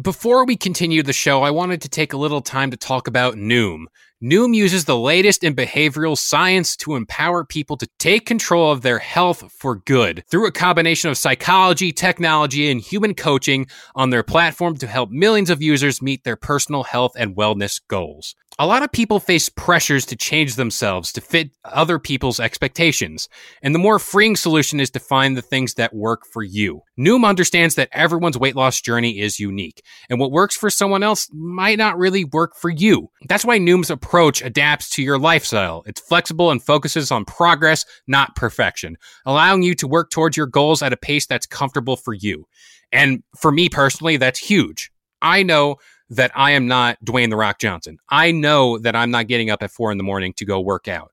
Before 0.00 0.46
we 0.46 0.56
continue 0.56 1.02
the 1.02 1.12
show, 1.12 1.42
I 1.42 1.50
wanted 1.50 1.82
to 1.82 1.88
take 1.88 2.14
a 2.14 2.16
little 2.16 2.40
time 2.40 2.70
to 2.70 2.78
talk 2.78 3.08
about 3.08 3.34
Noom. 3.34 3.84
Noom 4.22 4.54
uses 4.54 4.84
the 4.84 4.96
latest 4.96 5.42
in 5.42 5.56
behavioral 5.56 6.16
science 6.16 6.76
to 6.76 6.94
empower 6.94 7.44
people 7.44 7.76
to 7.76 7.88
take 7.98 8.24
control 8.24 8.70
of 8.70 8.82
their 8.82 9.00
health 9.00 9.50
for 9.50 9.74
good 9.74 10.22
through 10.30 10.46
a 10.46 10.52
combination 10.52 11.10
of 11.10 11.18
psychology, 11.18 11.90
technology, 11.90 12.70
and 12.70 12.80
human 12.80 13.14
coaching 13.14 13.66
on 13.96 14.10
their 14.10 14.22
platform 14.22 14.76
to 14.76 14.86
help 14.86 15.10
millions 15.10 15.50
of 15.50 15.60
users 15.60 16.00
meet 16.00 16.22
their 16.22 16.36
personal 16.36 16.84
health 16.84 17.14
and 17.16 17.34
wellness 17.34 17.80
goals. 17.88 18.36
A 18.58 18.66
lot 18.66 18.82
of 18.82 18.92
people 18.92 19.18
face 19.18 19.48
pressures 19.48 20.04
to 20.06 20.14
change 20.14 20.56
themselves 20.56 21.10
to 21.12 21.22
fit 21.22 21.50
other 21.64 21.98
people's 21.98 22.38
expectations, 22.38 23.28
and 23.62 23.74
the 23.74 23.78
more 23.78 23.98
freeing 23.98 24.36
solution 24.36 24.78
is 24.78 24.90
to 24.90 25.00
find 25.00 25.36
the 25.36 25.42
things 25.42 25.74
that 25.74 25.94
work 25.94 26.26
for 26.30 26.42
you. 26.42 26.82
Noom 26.98 27.26
understands 27.26 27.76
that 27.76 27.88
everyone's 27.92 28.36
weight 28.36 28.54
loss 28.54 28.82
journey 28.82 29.18
is 29.20 29.40
unique, 29.40 29.82
and 30.10 30.20
what 30.20 30.30
works 30.30 30.54
for 30.54 30.68
someone 30.68 31.02
else 31.02 31.30
might 31.32 31.78
not 31.78 31.96
really 31.96 32.24
work 32.24 32.54
for 32.54 32.68
you. 32.68 33.08
That's 33.26 33.44
why 33.44 33.58
Noom's 33.58 33.90
approach 33.90 34.11
adapts 34.42 34.90
to 34.90 35.02
your 35.02 35.18
lifestyle. 35.18 35.82
It's 35.86 36.00
flexible 36.00 36.50
and 36.50 36.62
focuses 36.62 37.10
on 37.10 37.24
progress, 37.24 37.86
not 38.06 38.36
perfection, 38.36 38.98
allowing 39.24 39.62
you 39.62 39.74
to 39.76 39.88
work 39.88 40.10
towards 40.10 40.36
your 40.36 40.46
goals 40.46 40.82
at 40.82 40.92
a 40.92 40.98
pace 40.98 41.24
that's 41.24 41.46
comfortable 41.46 41.96
for 41.96 42.12
you. 42.12 42.46
And 42.92 43.22
for 43.38 43.50
me 43.50 43.70
personally, 43.70 44.18
that's 44.18 44.38
huge. 44.38 44.92
I 45.22 45.42
know 45.42 45.76
that 46.10 46.30
I 46.34 46.50
am 46.50 46.66
not 46.66 46.98
Dwayne 47.02 47.30
the 47.30 47.36
Rock 47.36 47.58
Johnson. 47.58 47.96
I 48.10 48.32
know 48.32 48.76
that 48.76 48.94
I'm 48.94 49.10
not 49.10 49.28
getting 49.28 49.48
up 49.48 49.62
at 49.62 49.70
four 49.70 49.90
in 49.90 49.96
the 49.96 50.04
morning 50.04 50.34
to 50.34 50.44
go 50.44 50.60
work 50.60 50.88
out. 50.88 51.10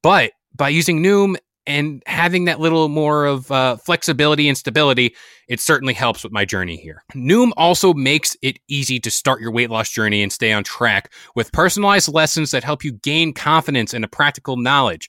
But 0.00 0.32
by 0.56 0.70
using 0.70 1.02
Noom 1.02 1.36
and 1.66 2.02
having 2.06 2.44
that 2.44 2.60
little 2.60 2.88
more 2.88 3.24
of 3.24 3.50
uh, 3.50 3.76
flexibility 3.76 4.48
and 4.48 4.56
stability, 4.56 5.14
it 5.48 5.60
certainly 5.60 5.94
helps 5.94 6.22
with 6.22 6.32
my 6.32 6.44
journey 6.44 6.76
here. 6.76 7.02
Noom 7.14 7.52
also 7.56 7.94
makes 7.94 8.36
it 8.42 8.58
easy 8.68 9.00
to 9.00 9.10
start 9.10 9.40
your 9.40 9.50
weight 9.50 9.70
loss 9.70 9.90
journey 9.90 10.22
and 10.22 10.32
stay 10.32 10.52
on 10.52 10.64
track 10.64 11.12
with 11.34 11.52
personalized 11.52 12.12
lessons 12.12 12.50
that 12.50 12.64
help 12.64 12.84
you 12.84 12.92
gain 12.92 13.32
confidence 13.32 13.94
and 13.94 14.04
a 14.04 14.08
practical 14.08 14.56
knowledge. 14.56 15.08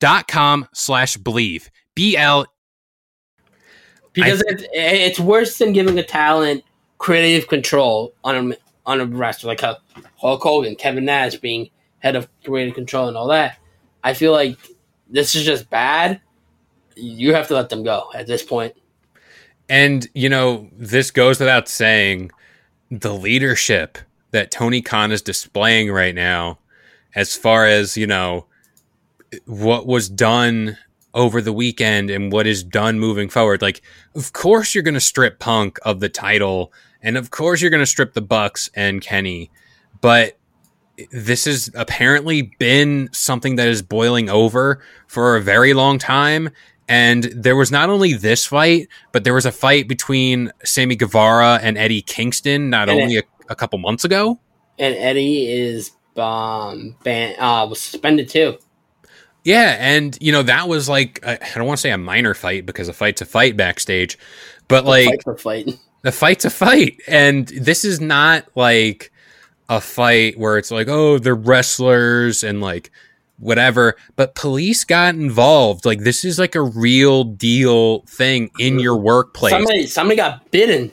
dot 0.00 0.28
com 0.28 0.68
slash 0.72 1.16
bleav. 1.16 1.68
B-L 1.94 2.46
because 4.12 4.42
it's, 4.46 4.64
it's 4.72 5.20
worse 5.20 5.58
than 5.58 5.72
giving 5.72 5.98
a 5.98 6.02
talent 6.02 6.64
creative 6.98 7.48
control 7.48 8.14
on 8.24 8.52
a 8.52 8.56
on 8.86 9.00
a 9.00 9.06
wrestler 9.06 9.48
like 9.48 9.60
Hulk 9.60 10.42
Hogan, 10.42 10.76
Kevin 10.76 11.04
Nash 11.04 11.36
being 11.36 11.70
head 11.98 12.16
of 12.16 12.28
creative 12.44 12.74
control 12.74 13.08
and 13.08 13.16
all 13.16 13.28
that. 13.28 13.58
I 14.04 14.14
feel 14.14 14.32
like 14.32 14.56
this 15.08 15.34
is 15.34 15.44
just 15.44 15.68
bad. 15.70 16.20
You 16.94 17.34
have 17.34 17.48
to 17.48 17.54
let 17.54 17.68
them 17.68 17.82
go 17.82 18.10
at 18.14 18.26
this 18.26 18.42
point. 18.42 18.74
And, 19.68 20.06
you 20.14 20.28
know, 20.28 20.70
this 20.72 21.10
goes 21.10 21.40
without 21.40 21.68
saying 21.68 22.30
the 22.90 23.12
leadership 23.12 23.98
that 24.30 24.50
Tony 24.50 24.80
Khan 24.80 25.10
is 25.10 25.22
displaying 25.22 25.90
right 25.90 26.14
now, 26.14 26.58
as 27.14 27.34
far 27.34 27.66
as, 27.66 27.96
you 27.96 28.06
know, 28.06 28.46
what 29.46 29.86
was 29.86 30.08
done 30.08 30.78
over 31.14 31.40
the 31.40 31.52
weekend 31.52 32.10
and 32.10 32.30
what 32.30 32.46
is 32.46 32.62
done 32.62 32.98
moving 32.98 33.28
forward. 33.28 33.62
Like, 33.62 33.82
of 34.14 34.32
course, 34.32 34.74
you're 34.74 34.84
going 34.84 34.94
to 34.94 35.00
strip 35.00 35.38
Punk 35.38 35.78
of 35.82 36.00
the 36.00 36.08
title, 36.08 36.72
and 37.02 37.16
of 37.16 37.30
course, 37.30 37.60
you're 37.60 37.70
going 37.70 37.82
to 37.82 37.86
strip 37.86 38.12
the 38.14 38.20
Bucks 38.20 38.70
and 38.74 39.00
Kenny, 39.00 39.50
but 40.00 40.38
this 41.10 41.44
has 41.44 41.70
apparently 41.74 42.42
been 42.58 43.08
something 43.12 43.56
that 43.56 43.68
is 43.68 43.82
boiling 43.82 44.28
over 44.28 44.82
for 45.06 45.36
a 45.36 45.42
very 45.42 45.74
long 45.74 45.98
time. 45.98 46.50
And 46.88 47.24
there 47.24 47.56
was 47.56 47.70
not 47.70 47.90
only 47.90 48.12
this 48.12 48.46
fight, 48.46 48.88
but 49.12 49.24
there 49.24 49.34
was 49.34 49.46
a 49.46 49.52
fight 49.52 49.88
between 49.88 50.52
Sammy 50.64 50.96
Guevara 50.96 51.58
and 51.62 51.76
Eddie 51.76 52.02
Kingston 52.02 52.70
not 52.70 52.88
And 52.88 53.00
only 53.00 53.18
a, 53.18 53.22
a 53.48 53.56
couple 53.56 53.78
months 53.78 54.04
ago. 54.04 54.38
And 54.78 54.94
Eddie 54.94 55.48
is 55.48 55.90
um 56.16 56.96
ban 57.02 57.38
uh 57.38 57.66
was 57.66 57.80
suspended 57.80 58.28
too. 58.28 58.58
Yeah, 59.46 59.76
and 59.78 60.18
you 60.20 60.32
know 60.32 60.42
that 60.42 60.68
was 60.68 60.88
like 60.88 61.24
I 61.24 61.34
I 61.34 61.54
don't 61.54 61.68
want 61.68 61.78
to 61.78 61.82
say 61.82 61.92
a 61.92 61.98
minor 61.98 62.34
fight 62.34 62.66
because 62.66 62.88
a 62.88 62.92
fight's 62.92 63.20
a 63.20 63.24
fight 63.24 63.56
backstage, 63.56 64.18
but 64.66 64.84
like 64.84 65.06
fight 65.06 65.22
for 65.22 65.36
fight. 65.36 65.78
the 66.02 66.10
fight's 66.10 66.44
a 66.44 66.50
fight, 66.50 67.00
and 67.06 67.46
this 67.46 67.84
is 67.84 68.00
not 68.00 68.44
like 68.56 69.12
a 69.68 69.80
fight 69.80 70.36
where 70.36 70.58
it's 70.58 70.72
like 70.72 70.88
oh 70.88 71.20
they're 71.20 71.36
wrestlers 71.36 72.42
and 72.42 72.60
like 72.60 72.90
whatever, 73.38 73.94
but 74.16 74.34
police 74.34 74.82
got 74.82 75.14
involved. 75.14 75.86
Like 75.86 76.00
this 76.00 76.24
is 76.24 76.40
like 76.40 76.56
a 76.56 76.62
real 76.62 77.22
deal 77.22 78.00
thing 78.00 78.50
in 78.58 78.80
your 78.80 78.96
workplace. 78.96 79.52
Somebody 79.52 79.86
somebody 79.86 80.16
got 80.16 80.50
bitten. 80.50 80.90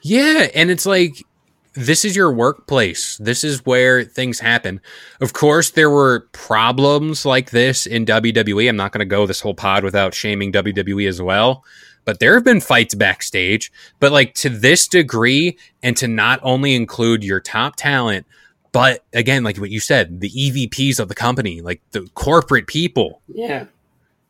Yeah, 0.00 0.48
and 0.54 0.70
it's 0.70 0.86
like 0.86 1.22
this 1.74 2.04
is 2.04 2.14
your 2.14 2.32
workplace. 2.32 3.16
This 3.18 3.44
is 3.44 3.64
where 3.64 4.04
things 4.04 4.40
happen. 4.40 4.80
Of 5.20 5.32
course, 5.32 5.70
there 5.70 5.90
were 5.90 6.28
problems 6.32 7.24
like 7.24 7.50
this 7.50 7.86
in 7.86 8.04
WWE. 8.06 8.68
I'm 8.68 8.76
not 8.76 8.92
going 8.92 9.00
to 9.00 9.04
go 9.06 9.26
this 9.26 9.40
whole 9.40 9.54
pod 9.54 9.82
without 9.84 10.14
shaming 10.14 10.52
WWE 10.52 11.08
as 11.08 11.20
well. 11.22 11.64
But 12.04 12.18
there 12.18 12.34
have 12.34 12.44
been 12.44 12.60
fights 12.60 12.94
backstage, 12.94 13.72
but 14.00 14.10
like 14.12 14.34
to 14.34 14.48
this 14.48 14.88
degree, 14.88 15.56
and 15.82 15.96
to 15.98 16.08
not 16.08 16.40
only 16.42 16.74
include 16.74 17.22
your 17.22 17.38
top 17.40 17.76
talent, 17.76 18.26
but 18.72 19.04
again, 19.12 19.44
like 19.44 19.56
what 19.58 19.70
you 19.70 19.80
said, 19.80 20.20
the 20.20 20.30
EVPs 20.30 20.98
of 20.98 21.08
the 21.08 21.14
company, 21.14 21.60
like 21.60 21.80
the 21.92 22.08
corporate 22.14 22.66
people, 22.66 23.20
Yeah. 23.28 23.66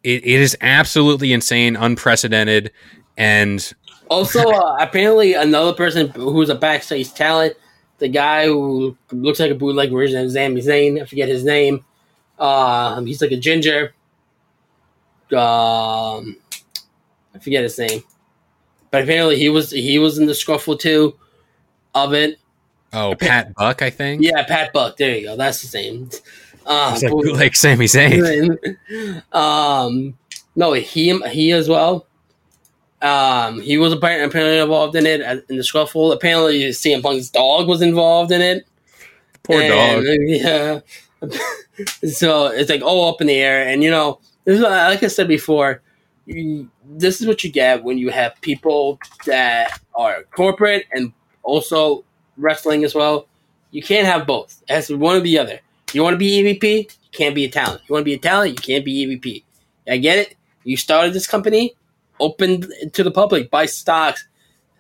it, 0.03 0.23
it 0.25 0.41
is 0.41 0.57
absolutely 0.61 1.33
insane, 1.33 1.77
unprecedented, 1.77 2.73
and 3.17 3.73
Also, 4.09 4.41
uh, 4.41 4.77
apparently, 4.81 5.35
another 5.35 5.73
person 5.73 6.09
who's 6.09 6.51
a 6.51 6.55
backstage 6.55 7.13
talent, 7.15 7.55
the 7.99 8.09
guy 8.09 8.47
who 8.47 8.97
looks 9.11 9.41
like 9.41 9.51
a 9.51 9.55
bootleg 9.55 9.91
version 9.91 10.25
of 10.25 10.31
Sami 10.31 10.61
Zayn, 10.61 11.01
I 11.01 11.07
forget 11.07 11.29
his 11.29 11.45
name. 11.45 11.85
Um, 12.39 13.07
he's 13.07 13.23
like 13.23 13.31
a 13.31 13.37
ginger. 13.37 13.95
Um, 15.33 16.37
I 17.35 17.39
forget 17.41 17.63
his 17.63 17.79
name, 17.79 18.03
but 18.91 19.03
apparently 19.03 19.39
he 19.39 19.49
was 19.49 19.71
he 19.71 19.99
was 19.99 20.19
in 20.19 20.27
the 20.27 20.33
scruffle 20.33 20.79
too 20.79 21.17
of 21.95 22.13
it. 22.13 22.39
oh, 22.93 23.15
Pat 23.15 23.55
Buck, 23.55 23.81
I 23.81 23.89
think. 23.89 24.23
Yeah, 24.23 24.45
Pat 24.45 24.73
Buck. 24.73 24.97
There 24.99 25.17
you 25.17 25.29
go. 25.29 25.37
That's 25.37 25.63
his 25.63 25.73
name. 25.73 26.11
Uh, 26.67 26.99
like, 27.03 27.35
like 27.35 27.57
Sami 27.57 27.87
Zayn. 27.87 28.59
um, 29.33 30.19
no, 30.55 30.73
he 30.75 31.19
he 31.29 31.53
as 31.53 31.69
well. 31.69 32.07
Um, 33.03 33.61
he 33.61 33.79
was 33.79 33.93
apparently, 33.93 34.59
involved 34.59 34.95
in 34.95 35.07
it 35.07 35.21
uh, 35.21 35.41
in 35.49 35.57
the 35.57 35.63
scruffle. 35.63 36.13
Apparently, 36.15 36.61
CM 36.71 37.03
Punk's 37.03 37.31
dog 37.31 37.67
was 37.67 37.83
involved 37.83 38.31
in 38.31 38.41
it. 38.41 38.67
Poor 39.43 39.61
And, 39.61 40.05
dog. 40.05 40.05
Yeah. 40.29 40.81
so 42.11 42.47
it's 42.47 42.71
like 42.71 42.83
all 42.83 43.09
up 43.13 43.21
in 43.21 43.27
the 43.27 43.35
air, 43.35 43.67
and 43.67 43.83
you 43.83 43.91
know, 43.91 44.21
this 44.45 44.57
is, 44.57 44.63
like 44.63 45.03
I 45.03 45.07
said 45.09 45.29
before, 45.29 45.83
you, 46.27 46.69
this 46.85 47.21
is 47.21 47.27
what 47.27 47.43
you 47.45 47.51
get 47.51 47.83
when 47.85 47.99
you 47.99 48.11
have 48.11 48.41
people 48.41 48.99
that 49.27 49.81
are 49.95 50.25
corporate 50.35 50.87
and 50.93 51.13
also 51.43 52.05
wrestling 52.37 52.85
as 52.85 52.95
well. 52.95 53.27
You 53.71 53.83
can't 53.83 54.07
have 54.07 54.27
both. 54.27 54.63
It 54.69 54.75
has 54.75 54.87
to 54.89 54.95
be 54.95 54.99
one 54.99 55.17
or 55.17 55.21
the 55.21 55.39
other. 55.39 55.61
You 55.93 56.03
want 56.03 56.15
to 56.15 56.19
be 56.19 56.43
EVP, 56.43 56.83
you 56.85 56.89
can't 57.13 57.35
be 57.35 57.45
a 57.45 57.51
talent. 57.51 57.83
You 57.89 57.93
want 57.95 58.03
to 58.03 58.05
be 58.05 58.15
a 58.15 58.19
talent, 58.19 58.51
you 58.51 58.75
can't 58.75 58.85
be 58.85 59.07
EVP. 59.07 59.45
I 59.91 59.97
get 59.99 60.19
it. 60.19 60.37
You 60.65 60.77
started 60.77 61.13
this 61.13 61.27
company, 61.27 61.75
open 62.23 62.65
to 62.93 63.03
the 63.03 63.11
public, 63.11 63.51
buy 63.51 63.67
stocks 63.67 64.27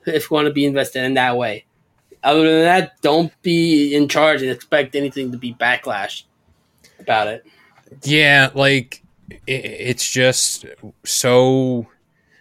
if 0.07 0.31
you 0.31 0.35
want 0.35 0.47
to 0.47 0.53
be 0.53 0.65
invested 0.65 1.05
in 1.05 1.15
that 1.15 1.37
way. 1.37 1.65
Other 2.23 2.45
than 2.45 2.63
that, 2.63 3.01
don't 3.03 3.33
be 3.43 3.95
in 3.95 4.09
charge 4.09 4.43
and 4.43 4.51
expect 4.51 4.95
anything 4.95 5.33
to 5.33 5.39
be 5.39 5.55
backlash 5.55 6.23
about 7.01 7.27
it. 7.27 7.45
Yeah, 8.05 8.51
like 8.55 9.03
it, 9.29 9.65
it's 9.65 10.11
just 10.11 10.65
so 11.05 11.87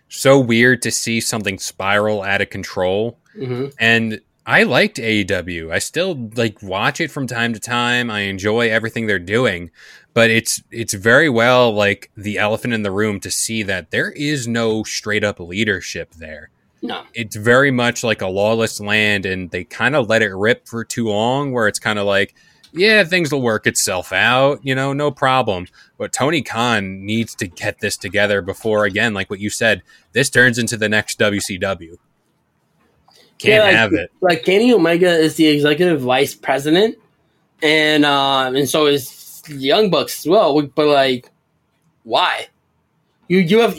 so 0.08 0.40
weird 0.40 0.82
to 0.84 0.92
see 0.92 1.20
something 1.20 1.58
spiral 1.58 2.22
out 2.22 2.42
of 2.42 2.50
control. 2.50 3.18
hmm 3.34 3.68
And 3.80 4.22
I 4.46 4.64
liked 4.64 4.98
AEW. 4.98 5.72
I 5.72 5.80
still 5.80 6.30
like 6.36 6.62
watch 6.64 7.00
it 7.00 7.12
from 7.12 7.28
time 7.28 7.54
to 7.54 7.60
time. 7.60 8.10
I 8.10 8.22
enjoy 8.22 8.70
everything 8.70 9.06
they're 9.06 9.20
doing, 9.20 9.70
but 10.14 10.30
it's 10.32 10.64
it's 10.72 10.94
very 10.94 11.30
well 11.30 11.72
like 11.72 12.10
the 12.18 12.38
elephant 12.38 12.74
in 12.74 12.84
the 12.84 12.92
room 12.92 13.20
to 13.20 13.32
see 13.32 13.64
that 13.64 13.92
there 13.92 14.12
is 14.12 14.48
no 14.48 14.84
straight 14.84 15.24
up 15.24 15.40
leadership 15.40 16.12
there. 16.16 16.50
No. 16.82 17.04
It's 17.14 17.36
very 17.36 17.70
much 17.70 18.04
like 18.04 18.22
a 18.22 18.28
lawless 18.28 18.80
land 18.80 19.28
and 19.28 19.52
they 19.52 19.64
kind 19.64 19.96
of 19.96 20.10
let 20.10 20.24
it 20.24 20.34
rip 20.34 20.68
for 20.68 20.84
too 20.84 21.08
long 21.08 21.52
where 21.52 21.68
it's 21.68 21.80
kind 21.80 22.00
of 22.00 22.08
like 22.08 22.34
yeah, 22.74 23.04
things 23.04 23.32
will 23.32 23.42
work 23.42 23.68
itself 23.68 24.14
out, 24.14 24.62
you 24.64 24.74
know, 24.74 24.94
no 24.94 25.12
problem. 25.12 25.68
But 25.98 26.14
Tony 26.14 26.42
Khan 26.42 27.06
needs 27.06 27.36
to 27.36 27.48
get 27.48 27.80
this 27.80 27.98
together 27.98 28.42
before 28.42 28.86
again, 28.86 29.14
like 29.14 29.30
what 29.30 29.42
you 29.42 29.50
said, 29.50 29.84
this 30.14 30.30
turns 30.30 30.58
into 30.58 30.78
the 30.78 30.88
next 30.88 31.20
WCW. 31.20 31.98
Can't 33.42 33.66
like, 33.66 33.76
have 33.76 33.94
it. 33.94 34.12
Like 34.22 34.44
Kenny 34.44 34.72
Omega 34.74 35.10
is 35.10 35.36
the 35.36 35.48
executive 35.48 36.02
vice 36.02 36.36
president, 36.36 36.98
and 37.64 38.06
um, 38.06 38.56
and 38.56 38.70
so 38.70 38.86
is 38.86 39.42
Young 39.48 39.90
Bucks 39.90 40.20
as 40.20 40.28
well. 40.30 40.62
But 40.62 40.88
like, 40.88 41.30
why? 42.04 42.48
You 43.28 43.40
you 43.40 43.60
have 43.60 43.78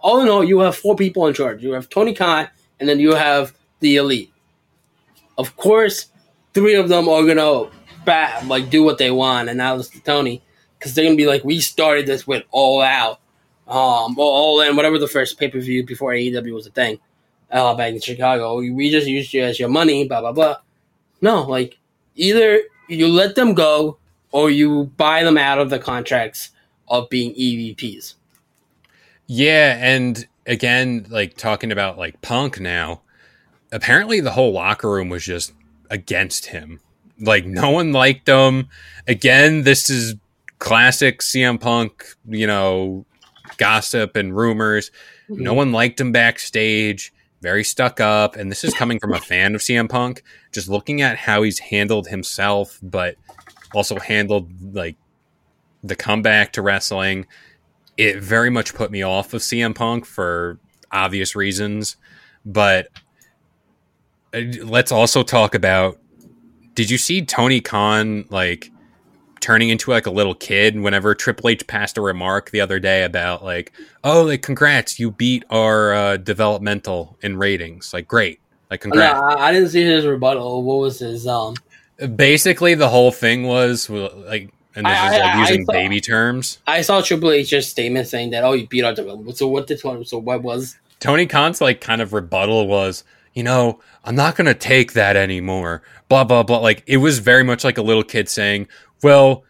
all 0.00 0.20
in 0.20 0.28
all, 0.28 0.42
you 0.42 0.58
have 0.60 0.76
four 0.76 0.96
people 0.96 1.26
in 1.26 1.34
charge. 1.34 1.62
You 1.62 1.72
have 1.72 1.88
Tony 1.88 2.14
Khan, 2.14 2.48
and 2.80 2.88
then 2.88 2.98
you 2.98 3.14
have 3.14 3.54
the 3.80 3.96
elite. 3.96 4.32
Of 5.38 5.56
course, 5.56 6.06
three 6.52 6.74
of 6.74 6.88
them 6.88 7.08
are 7.08 7.24
gonna 7.24 7.70
bat, 8.04 8.46
like 8.46 8.70
do 8.70 8.82
what 8.82 8.98
they 8.98 9.10
want, 9.10 9.48
and 9.48 9.58
now 9.58 9.76
it's 9.76 9.90
Tony 10.00 10.42
because 10.78 10.94
they're 10.94 11.04
gonna 11.04 11.16
be 11.16 11.26
like, 11.26 11.44
we 11.44 11.60
started 11.60 12.06
this 12.06 12.26
with 12.26 12.42
All 12.50 12.80
Out, 12.82 13.20
um, 13.68 14.16
All 14.18 14.60
In, 14.62 14.74
whatever 14.74 14.98
the 14.98 15.08
first 15.08 15.38
pay 15.38 15.48
per 15.48 15.60
view 15.60 15.84
before 15.86 16.10
AEW 16.10 16.54
was 16.54 16.66
a 16.66 16.70
thing 16.70 16.98
uh, 17.56 17.74
back 17.74 17.94
in 17.94 18.00
Chicago. 18.00 18.56
We 18.58 18.90
just 18.90 19.06
used 19.06 19.32
you 19.32 19.42
as 19.42 19.58
your 19.58 19.68
money, 19.68 20.06
blah 20.06 20.20
blah 20.20 20.32
blah. 20.32 20.56
No, 21.20 21.42
like 21.42 21.78
either 22.14 22.60
you 22.88 23.08
let 23.08 23.34
them 23.34 23.54
go 23.54 23.98
or 24.30 24.50
you 24.50 24.92
buy 24.96 25.24
them 25.24 25.38
out 25.38 25.58
of 25.58 25.70
the 25.70 25.78
contracts 25.78 26.50
of 26.88 27.08
being 27.08 27.34
EVPs. 27.34 28.14
Yeah, 29.26 29.76
and 29.80 30.26
again, 30.46 31.06
like 31.08 31.36
talking 31.36 31.72
about 31.72 31.98
like 31.98 32.20
Punk 32.20 32.60
now, 32.60 33.00
apparently 33.72 34.20
the 34.20 34.32
whole 34.32 34.52
locker 34.52 34.90
room 34.90 35.08
was 35.08 35.24
just 35.24 35.52
against 35.90 36.46
him. 36.46 36.80
Like 37.18 37.46
no 37.46 37.70
one 37.70 37.92
liked 37.92 38.28
him. 38.28 38.68
Again, 39.08 39.62
this 39.62 39.88
is 39.88 40.14
classic 40.58 41.20
CM 41.20 41.58
Punk, 41.58 42.04
you 42.28 42.46
know, 42.46 43.06
gossip 43.56 44.14
and 44.14 44.36
rumors. 44.36 44.90
No 45.28 45.54
one 45.54 45.72
liked 45.72 46.00
him 46.00 46.12
backstage 46.12 47.12
very 47.40 47.64
stuck 47.64 48.00
up. 48.00 48.36
And 48.36 48.50
this 48.50 48.64
is 48.64 48.74
coming 48.74 48.98
from 48.98 49.12
a 49.12 49.20
fan 49.20 49.54
of 49.54 49.60
CM 49.60 49.88
Punk, 49.88 50.22
just 50.52 50.68
looking 50.68 51.02
at 51.02 51.16
how 51.16 51.42
he's 51.42 51.58
handled 51.58 52.08
himself, 52.08 52.78
but 52.82 53.16
also 53.74 53.98
handled 53.98 54.50
like 54.74 54.96
the 55.82 55.96
comeback 55.96 56.52
to 56.54 56.62
wrestling. 56.62 57.26
It 57.96 58.20
very 58.22 58.50
much 58.50 58.74
put 58.74 58.90
me 58.90 59.02
off 59.02 59.34
of 59.34 59.42
CM 59.42 59.74
Punk 59.74 60.04
for 60.04 60.58
obvious 60.90 61.36
reasons. 61.36 61.96
But 62.44 62.88
uh, 64.34 64.40
let's 64.62 64.92
also 64.92 65.22
talk 65.22 65.54
about 65.54 65.98
did 66.74 66.90
you 66.90 66.98
see 66.98 67.24
Tony 67.24 67.60
Khan 67.60 68.26
like 68.28 68.70
turning 69.46 69.68
into 69.68 69.92
like 69.92 70.06
a 70.06 70.10
little 70.10 70.34
kid 70.34 70.76
whenever 70.80 71.14
Triple 71.14 71.50
H 71.50 71.64
passed 71.68 71.96
a 71.96 72.00
remark 72.00 72.50
the 72.50 72.60
other 72.60 72.80
day 72.80 73.04
about 73.04 73.44
like, 73.44 73.72
oh, 74.02 74.24
like 74.24 74.42
congrats, 74.42 74.98
you 74.98 75.12
beat 75.12 75.44
our 75.50 75.94
uh, 75.94 76.16
developmental 76.16 77.16
in 77.22 77.36
ratings. 77.36 77.94
Like, 77.94 78.08
great, 78.08 78.40
like 78.72 78.80
congrats. 78.80 79.20
No, 79.20 79.24
I, 79.24 79.48
I 79.48 79.52
didn't 79.52 79.68
see 79.68 79.84
his 79.84 80.04
rebuttal. 80.04 80.64
What 80.64 80.78
was 80.80 80.98
his 80.98 81.28
um? 81.28 81.54
Basically, 82.16 82.74
the 82.74 82.88
whole 82.88 83.12
thing 83.12 83.44
was 83.44 83.88
like, 83.88 84.50
and 84.74 84.84
this 84.84 84.92
I- 84.98 85.06
is 85.06 85.12
like 85.12 85.22
I- 85.22 85.36
I 85.36 85.40
using 85.40 85.64
saw- 85.64 85.72
baby 85.72 86.00
terms. 86.00 86.58
I 86.66 86.80
saw 86.82 87.00
Triple 87.00 87.30
H's 87.30 87.68
statement 87.68 88.08
saying 88.08 88.30
that 88.30 88.42
oh 88.42 88.52
you 88.52 88.66
beat 88.66 88.82
our 88.82 88.94
development. 88.94 89.36
So 89.36 89.46
what 89.46 89.68
did 89.68 89.78
so 89.78 90.18
what 90.18 90.42
was 90.42 90.76
Tony 90.98 91.24
Khan's 91.26 91.60
like 91.60 91.80
kind 91.80 92.02
of 92.02 92.12
rebuttal 92.12 92.66
was, 92.66 93.04
you 93.32 93.44
know, 93.44 93.78
I'm 94.04 94.16
not 94.16 94.34
gonna 94.34 94.54
take 94.54 94.94
that 94.94 95.14
anymore. 95.14 95.82
Blah 96.08 96.24
blah 96.24 96.42
blah. 96.42 96.58
Like 96.58 96.82
it 96.86 96.96
was 96.96 97.20
very 97.20 97.44
much 97.44 97.62
like 97.62 97.78
a 97.78 97.82
little 97.82 98.02
kid 98.04 98.28
saying, 98.28 98.66
"Well, 99.06 99.44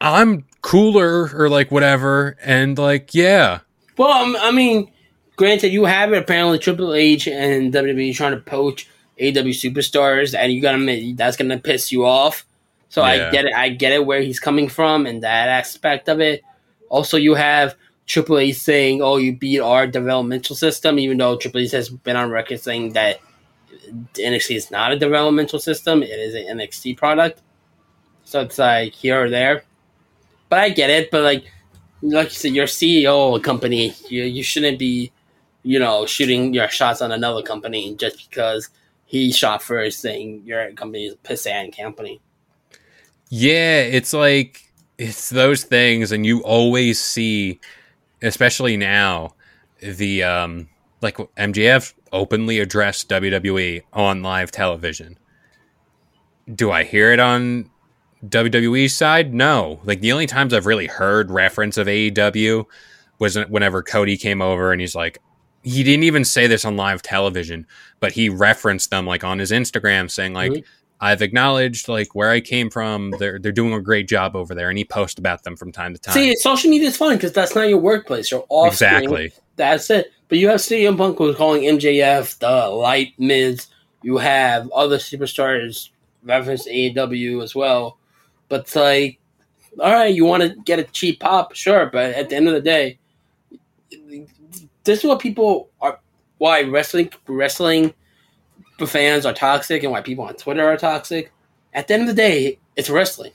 I'm 0.00 0.44
cooler" 0.62 1.30
or 1.34 1.48
like 1.48 1.70
whatever, 1.70 2.36
and 2.42 2.78
like 2.78 3.14
yeah, 3.14 3.60
Well, 3.96 4.10
um, 4.10 4.36
I 4.40 4.52
mean, 4.52 4.90
granted, 5.36 5.72
you 5.72 5.84
have 5.84 6.12
it. 6.12 6.18
Apparently, 6.18 6.58
Triple 6.58 6.94
H 6.94 7.26
and 7.26 7.72
WWE 7.72 8.14
trying 8.14 8.32
to 8.32 8.40
poach 8.40 8.88
AW 9.20 9.52
superstars, 9.52 10.34
and 10.34 10.52
you 10.52 10.62
gotta 10.62 11.12
that's 11.16 11.36
gonna 11.36 11.58
piss 11.58 11.90
you 11.90 12.04
off. 12.06 12.46
So 12.88 13.02
Yeah. 13.02 13.28
I 13.28 13.30
get 13.30 13.44
it. 13.44 13.54
I 13.54 13.68
get 13.70 13.92
it 13.92 14.06
where 14.06 14.20
he's 14.20 14.40
coming 14.40 14.68
from 14.68 15.06
and 15.06 15.22
that 15.22 15.48
aspect 15.48 16.08
of 16.08 16.20
it. 16.20 16.42
Also, 16.88 17.16
you 17.16 17.34
have 17.34 17.74
Triple 18.06 18.38
H 18.38 18.56
saying, 18.56 19.02
"Oh, 19.02 19.16
you 19.16 19.36
beat 19.36 19.60
our 19.60 19.86
developmental 19.86 20.56
system," 20.56 20.98
even 20.98 21.18
though 21.18 21.36
Triple 21.36 21.60
H 21.60 21.70
has 21.72 21.88
been 21.88 22.16
on 22.16 22.30
record 22.30 22.60
saying 22.60 22.94
that 22.94 23.20
NXT 24.14 24.56
is 24.56 24.70
not 24.70 24.92
a 24.92 24.98
developmental 24.98 25.58
system; 25.58 26.02
it 26.02 26.18
is 26.18 26.34
an 26.34 26.58
NXT 26.58 26.96
product. 26.96 27.40
So 28.30 28.42
it's 28.42 28.58
like 28.58 28.92
here 28.92 29.24
or 29.24 29.28
there. 29.28 29.64
But 30.50 30.60
I 30.60 30.68
get 30.68 30.88
it. 30.88 31.10
But 31.10 31.24
like, 31.24 31.50
like 32.00 32.28
you 32.28 32.34
said, 32.34 32.52
you're 32.52 32.66
CEO 32.66 33.34
of 33.34 33.40
a 33.40 33.42
company. 33.42 33.92
You 34.08 34.22
you 34.22 34.44
shouldn't 34.44 34.78
be, 34.78 35.10
you 35.64 35.80
know, 35.80 36.06
shooting 36.06 36.54
your 36.54 36.68
shots 36.68 37.02
on 37.02 37.10
another 37.10 37.42
company 37.42 37.96
just 37.96 38.30
because 38.30 38.68
he 39.04 39.32
shot 39.32 39.64
first, 39.64 39.98
saying 39.98 40.42
your 40.44 40.70
company 40.74 41.06
is 41.06 41.14
a 41.14 41.16
pissant 41.16 41.76
company. 41.76 42.20
Yeah, 43.30 43.80
it's 43.80 44.12
like 44.12 44.62
it's 44.96 45.30
those 45.30 45.64
things, 45.64 46.12
and 46.12 46.24
you 46.24 46.40
always 46.44 47.00
see, 47.00 47.58
especially 48.22 48.76
now, 48.76 49.34
the 49.80 50.22
um 50.22 50.68
like 51.02 51.16
MJF 51.16 51.94
openly 52.12 52.60
addressed 52.60 53.08
WWE 53.08 53.82
on 53.92 54.22
live 54.22 54.52
television. 54.52 55.18
Do 56.54 56.70
I 56.70 56.84
hear 56.84 57.12
it 57.12 57.18
on 57.18 57.70
WWE 58.26 58.90
side? 58.90 59.32
No. 59.34 59.80
Like 59.84 60.00
the 60.00 60.12
only 60.12 60.26
times 60.26 60.52
I've 60.52 60.66
really 60.66 60.86
heard 60.86 61.30
reference 61.30 61.76
of 61.76 61.86
AEW 61.86 62.66
was 63.18 63.36
whenever 63.48 63.82
Cody 63.82 64.16
came 64.16 64.42
over 64.42 64.72
and 64.72 64.80
he's 64.80 64.94
like, 64.94 65.18
he 65.62 65.82
didn't 65.82 66.04
even 66.04 66.24
say 66.24 66.46
this 66.46 66.64
on 66.64 66.76
live 66.76 67.02
television, 67.02 67.66
but 68.00 68.12
he 68.12 68.28
referenced 68.28 68.90
them 68.90 69.06
like 69.06 69.24
on 69.24 69.38
his 69.38 69.50
Instagram 69.50 70.10
saying 70.10 70.32
like, 70.34 70.52
Mhm. 70.52 70.64
I've 71.02 71.22
acknowledged 71.22 71.88
like 71.88 72.14
where 72.14 72.28
I 72.28 72.40
came 72.40 72.68
from. 72.68 73.12
They're 73.18 73.38
they're 73.38 73.52
doing 73.52 73.72
a 73.72 73.80
great 73.80 74.06
job 74.06 74.36
over 74.36 74.54
there, 74.54 74.68
and 74.68 74.76
he 74.76 74.84
posts 74.84 75.18
about 75.18 75.44
them 75.44 75.56
from 75.56 75.72
time 75.72 75.94
to 75.94 75.98
time. 76.00 76.12
See, 76.12 76.36
social 76.36 76.70
media 76.70 76.88
is 76.88 76.96
fun 76.98 77.16
because 77.16 77.32
that's 77.32 77.54
not 77.54 77.70
your 77.70 77.78
workplace. 77.78 78.30
You're 78.30 78.44
off. 78.50 78.72
exactly. 78.74 79.32
That's 79.56 79.88
it. 79.88 80.12
But 80.28 80.36
you 80.36 80.48
have 80.48 80.60
CM 80.60 80.98
Punk 80.98 81.16
who's 81.16 81.36
calling 81.36 81.62
MJF 81.62 82.38
the 82.38 82.68
light 82.68 83.14
mids. 83.18 83.68
You 84.02 84.18
have 84.18 84.70
other 84.72 84.98
superstars 84.98 85.88
reference 86.22 86.68
AEW 86.68 87.42
as 87.42 87.54
well. 87.54 87.98
But 88.50 88.62
it's 88.62 88.76
like, 88.76 89.18
all 89.78 89.92
right, 89.92 90.14
you 90.14 90.26
want 90.26 90.42
to 90.42 90.54
get 90.64 90.78
a 90.78 90.84
cheap 90.84 91.20
pop, 91.20 91.54
sure. 91.54 91.86
But 91.86 92.14
at 92.14 92.28
the 92.28 92.36
end 92.36 92.48
of 92.48 92.54
the 92.54 92.60
day, 92.60 92.98
this 94.84 94.98
is 94.98 95.04
what 95.04 95.20
people 95.20 95.70
are. 95.80 95.98
Why 96.36 96.62
wrestling 96.62 97.10
wrestling 97.26 97.94
fans 98.86 99.26
are 99.26 99.34
toxic 99.34 99.82
and 99.82 99.92
why 99.92 100.00
people 100.00 100.24
on 100.24 100.34
Twitter 100.34 100.66
are 100.66 100.76
toxic. 100.76 101.32
At 101.74 101.86
the 101.86 101.94
end 101.94 102.02
of 102.02 102.08
the 102.08 102.14
day, 102.14 102.58
it's 102.76 102.90
wrestling. 102.90 103.32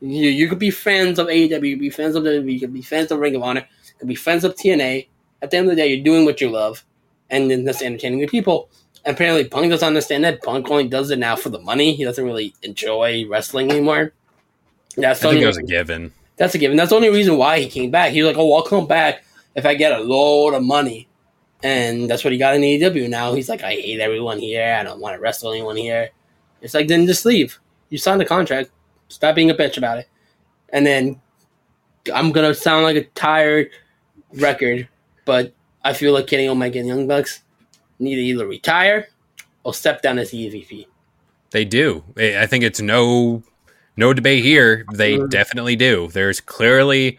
You 0.00 0.28
you 0.28 0.48
could 0.48 0.58
be 0.58 0.70
fans 0.70 1.18
of 1.18 1.28
AEW, 1.28 1.68
you 1.68 1.76
could 1.76 1.80
be 1.80 1.90
fans 1.90 2.16
of 2.16 2.24
WWE, 2.24 2.52
you 2.52 2.60
could 2.60 2.72
be 2.72 2.82
fans 2.82 3.10
of 3.10 3.20
Ring 3.20 3.36
of 3.36 3.42
Honor, 3.42 3.66
you 3.86 3.94
could 3.98 4.08
be 4.08 4.14
fans 4.14 4.44
of 4.44 4.54
TNA. 4.56 5.08
At 5.40 5.50
the 5.50 5.56
end 5.56 5.68
of 5.68 5.70
the 5.70 5.82
day, 5.82 5.88
you're 5.88 6.04
doing 6.04 6.24
what 6.24 6.40
you 6.40 6.50
love, 6.50 6.84
and 7.30 7.50
then 7.50 7.64
that's 7.64 7.82
entertaining 7.82 8.20
the 8.20 8.26
people. 8.26 8.68
And 9.04 9.14
apparently, 9.14 9.44
Punk 9.44 9.70
doesn't 9.70 9.86
understand 9.86 10.24
that. 10.24 10.42
Punk 10.42 10.70
only 10.70 10.88
does 10.88 11.10
it 11.10 11.18
now 11.18 11.36
for 11.36 11.48
the 11.48 11.58
money. 11.58 11.94
He 11.94 12.04
doesn't 12.04 12.24
really 12.24 12.54
enjoy 12.62 13.26
wrestling 13.28 13.70
anymore. 13.70 14.12
That's 14.96 15.20
the 15.20 15.28
I 15.28 15.30
think 15.32 15.42
it 15.42 15.46
was 15.46 15.56
a 15.58 15.62
given. 15.62 16.12
that's 16.36 16.54
a 16.54 16.58
given. 16.58 16.76
That's 16.76 16.90
the 16.90 16.96
only 16.96 17.10
reason 17.10 17.36
why 17.36 17.60
he 17.60 17.68
came 17.68 17.90
back. 17.90 18.12
He 18.12 18.22
was 18.22 18.28
like, 18.28 18.38
"Oh, 18.38 18.52
I'll 18.54 18.62
come 18.62 18.86
back 18.86 19.24
if 19.54 19.66
I 19.66 19.74
get 19.74 19.92
a 19.92 20.00
load 20.00 20.54
of 20.54 20.62
money," 20.62 21.08
and 21.62 22.08
that's 22.08 22.22
what 22.22 22.32
he 22.32 22.38
got 22.38 22.54
in 22.54 22.62
AEW. 22.62 23.08
Now 23.08 23.32
he's 23.34 23.48
like, 23.48 23.62
"I 23.62 23.72
hate 23.72 24.00
everyone 24.00 24.38
here. 24.38 24.76
I 24.78 24.82
don't 24.84 25.00
want 25.00 25.16
to 25.16 25.20
wrestle 25.20 25.50
anyone 25.50 25.76
here." 25.76 26.10
It's 26.62 26.74
like, 26.74 26.88
then 26.88 27.06
just 27.06 27.24
leave. 27.24 27.58
You 27.90 27.98
signed 27.98 28.22
a 28.22 28.24
contract. 28.24 28.70
Stop 29.08 29.34
being 29.34 29.50
a 29.50 29.54
bitch 29.54 29.76
about 29.76 29.98
it. 29.98 30.08
And 30.68 30.86
then 30.86 31.20
I'm 32.14 32.32
gonna 32.32 32.54
sound 32.54 32.84
like 32.84 32.96
a 32.96 33.04
tired 33.04 33.70
record, 34.34 34.88
but 35.24 35.52
I 35.84 35.92
feel 35.92 36.12
like 36.12 36.28
Kenny 36.28 36.48
Omega 36.48 36.78
and 36.78 36.88
Young 36.88 37.06
Bucks 37.06 37.42
need 38.02 38.16
to 38.16 38.20
either 38.22 38.46
retire 38.46 39.08
or 39.64 39.72
step 39.74 40.02
down 40.02 40.18
as 40.18 40.32
EVP. 40.32 40.86
They 41.50 41.64
do. 41.64 42.02
I 42.16 42.46
think 42.46 42.64
it's 42.64 42.80
no 42.80 43.42
no 43.96 44.12
debate 44.14 44.42
here. 44.42 44.84
They 44.94 45.18
Mhm. 45.18 45.28
definitely 45.30 45.76
do. 45.76 46.08
There's 46.12 46.40
clearly 46.40 47.18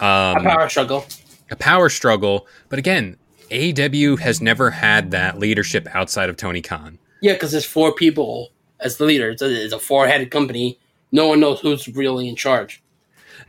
A 0.00 0.04
um, 0.06 0.42
power 0.44 0.68
struggle. 0.68 1.06
a 1.50 1.56
power 1.56 1.88
struggle, 1.90 2.46
but 2.70 2.78
again, 2.78 3.16
AW 3.50 4.16
has 4.16 4.40
never 4.40 4.70
had 4.70 5.10
that 5.10 5.38
leadership 5.38 5.86
outside 5.94 6.30
of 6.30 6.36
Tony 6.38 6.62
Khan. 6.62 6.98
Yeah, 7.20 7.34
because 7.34 7.52
there's 7.52 7.66
four 7.66 7.94
people 7.94 8.50
as 8.80 8.96
the 8.96 9.04
leader. 9.04 9.30
It's 9.30 9.42
a, 9.42 9.76
a 9.76 9.78
four-headed 9.78 10.30
company. 10.30 10.78
No 11.12 11.28
one 11.28 11.40
knows 11.40 11.60
who's 11.60 11.86
really 11.88 12.26
in 12.28 12.36
charge. 12.36 12.82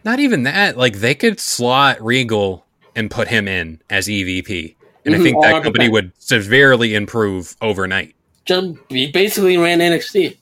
Not 0.04 0.20
even 0.20 0.44
that. 0.44 0.78
Like 0.78 0.98
they 0.98 1.16
could 1.16 1.40
slot 1.40 2.04
Regal 2.04 2.66
and 2.94 3.10
put 3.10 3.30
him 3.30 3.48
in 3.48 3.80
as 3.90 4.10
EVP, 4.10 4.76
and 5.06 5.16
I 5.16 5.18
Mhm, 5.18 5.24
think 5.24 5.42
that 5.42 5.54
100%. 5.54 5.64
company 5.64 5.90
would 5.90 6.12
severely 6.20 6.96
improve 6.96 7.56
overnight. 7.62 8.16
Just 8.46 8.74
he 8.90 9.12
basically 9.12 9.58
ran 9.58 9.80
NXT. 9.80 10.38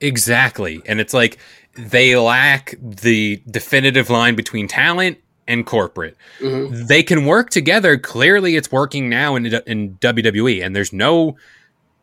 Exactly. 0.00 0.82
And 0.86 1.00
it's 1.00 1.14
like 1.14 1.38
they 1.76 2.16
lack 2.16 2.74
the 2.80 3.40
definitive 3.50 4.10
line 4.10 4.34
between 4.34 4.68
talent 4.68 5.18
and 5.48 5.64
corporate. 5.64 6.16
Mhm. 6.40 6.88
They 6.88 7.02
can 7.02 7.24
work 7.24 7.50
together. 7.50 7.96
Clearly, 7.96 8.56
it's 8.56 8.72
working 8.72 9.08
now 9.08 9.36
in, 9.36 9.46
in 9.66 9.94
WWE, 10.00 10.60
and 10.64 10.74
there's 10.74 10.92
no, 10.92 11.36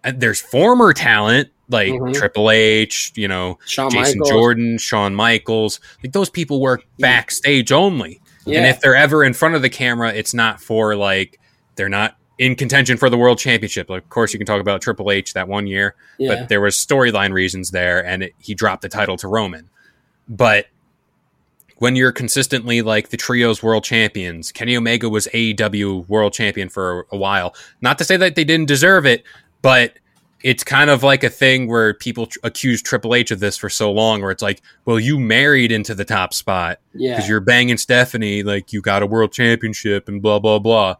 uh, 0.03 0.13
there's 0.15 0.39
former 0.39 0.93
talent 0.93 1.49
like 1.69 1.91
Mhm. 1.91 2.13
Triple 2.13 2.51
H, 2.51 3.11
you 3.15 3.27
know, 3.27 3.57
Shawn 3.65 3.89
Jason 3.91 4.19
Michaels. 4.19 4.29
Jordan, 4.29 4.77
Shawn 4.77 5.15
Michaels. 5.15 5.79
Like 6.03 6.13
those 6.13 6.29
people 6.29 6.61
work 6.61 6.83
backstage 6.99 7.71
only. 7.71 8.19
And 8.45 8.65
if 8.65 8.81
they're 8.81 8.95
ever 8.95 9.23
in 9.23 9.33
front 9.33 9.55
of 9.55 9.61
the 9.61 9.69
camera, 9.69 10.11
it's 10.13 10.33
not 10.33 10.61
for 10.61 10.95
like 10.97 11.39
they're 11.75 11.89
not 11.89 12.17
in 12.39 12.55
contention 12.55 12.97
for 12.97 13.09
the 13.09 13.17
world 13.17 13.37
championship. 13.37 13.89
Of 13.89 14.09
course, 14.09 14.33
you 14.33 14.39
can 14.39 14.45
talk 14.45 14.59
about 14.59 14.81
Triple 14.81 15.11
H 15.11 15.33
that 15.33 15.47
one 15.47 15.67
year, 15.67 15.95
Yeah. 16.17 16.35
but 16.35 16.49
there 16.49 16.61
was 16.61 16.75
storyline 16.75 17.31
reasons 17.31 17.71
there, 17.71 18.03
and 18.03 18.23
it, 18.23 18.33
he 18.39 18.55
dropped 18.55 18.81
the 18.81 18.89
title 18.89 19.17
to 19.17 19.27
Roman. 19.27 19.69
But 20.27 20.67
when 21.77 21.95
you're 21.95 22.11
consistently 22.11 22.81
like 22.81 23.09
the 23.09 23.17
trios 23.17 23.61
world 23.61 23.83
champions, 23.83 24.51
Kenny 24.51 24.75
Omega 24.75 25.09
was 25.09 25.27
AEW 25.27 26.07
world 26.07 26.33
champion 26.33 26.69
for 26.69 27.07
a 27.11 27.17
while. 27.17 27.53
Not 27.81 27.97
to 27.97 28.03
say 28.03 28.17
that 28.17 28.35
they 28.35 28.43
didn't 28.43 28.67
deserve 28.67 29.05
it, 29.05 29.23
but 29.61 29.93
it's 30.43 30.63
kind 30.63 30.89
of 30.89 31.03
like 31.03 31.23
a 31.23 31.29
thing 31.29 31.67
where 31.67 31.93
people 31.93 32.27
tr- 32.27 32.39
accuse 32.43 32.81
Triple 32.81 33.15
H 33.15 33.31
of 33.31 33.39
this 33.39 33.57
for 33.57 33.69
so 33.69 33.91
long, 33.91 34.21
where 34.21 34.31
it's 34.31 34.43
like, 34.43 34.61
well, 34.85 34.99
you 34.99 35.19
married 35.19 35.71
into 35.71 35.95
the 35.95 36.05
top 36.05 36.33
spot 36.33 36.79
yeah. 36.93 37.15
because 37.15 37.29
you're 37.29 37.39
banging 37.39 37.77
Stephanie, 37.77 38.43
like 38.43 38.73
you 38.73 38.81
got 38.81 39.03
a 39.03 39.05
world 39.05 39.31
championship 39.31 40.07
and 40.07 40.21
blah 40.21 40.39
blah 40.39 40.59
blah. 40.59 40.95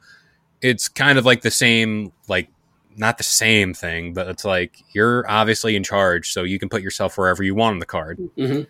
It's 0.64 0.88
kind 0.88 1.20
of 1.20 1.26
like 1.26 1.42
the 1.42 1.52
same, 1.52 2.12
like 2.28 2.50
not 2.96 3.18
the 3.18 3.24
same 3.24 3.74
thing, 3.74 4.14
but 4.14 4.28
it's 4.28 4.46
like 4.46 4.78
you're 4.94 5.30
obviously 5.30 5.76
in 5.76 5.84
charge, 5.84 6.32
so 6.32 6.44
you 6.44 6.58
can 6.58 6.70
put 6.70 6.82
yourself 6.82 7.18
wherever 7.18 7.44
you 7.44 7.54
want 7.54 7.74
on 7.74 7.80
the 7.80 7.86
card. 7.86 8.20
Mhm. 8.38 8.66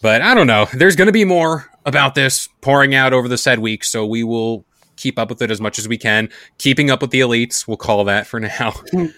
But 0.00 0.22
I 0.22 0.34
don't 0.34 0.46
know. 0.46 0.66
There's 0.72 0.96
going 0.96 1.06
to 1.06 1.12
be 1.12 1.24
more 1.24 1.70
about 1.84 2.14
this 2.14 2.48
pouring 2.60 2.94
out 2.94 3.12
over 3.12 3.28
the 3.28 3.38
said 3.38 3.58
week, 3.58 3.84
so 3.84 4.06
we 4.06 4.24
will 4.24 4.64
keep 4.96 5.18
up 5.18 5.28
with 5.28 5.42
it 5.42 5.50
as 5.50 5.60
much 5.60 5.78
as 5.78 5.88
we 5.88 5.96
can. 5.98 6.28
Keeping 6.58 6.90
up 6.90 7.02
with 7.02 7.10
the 7.10 7.20
elites, 7.20 7.66
we'll 7.66 7.76
call 7.76 8.04
that 8.04 8.26
for 8.26 8.40
now. 8.40 8.74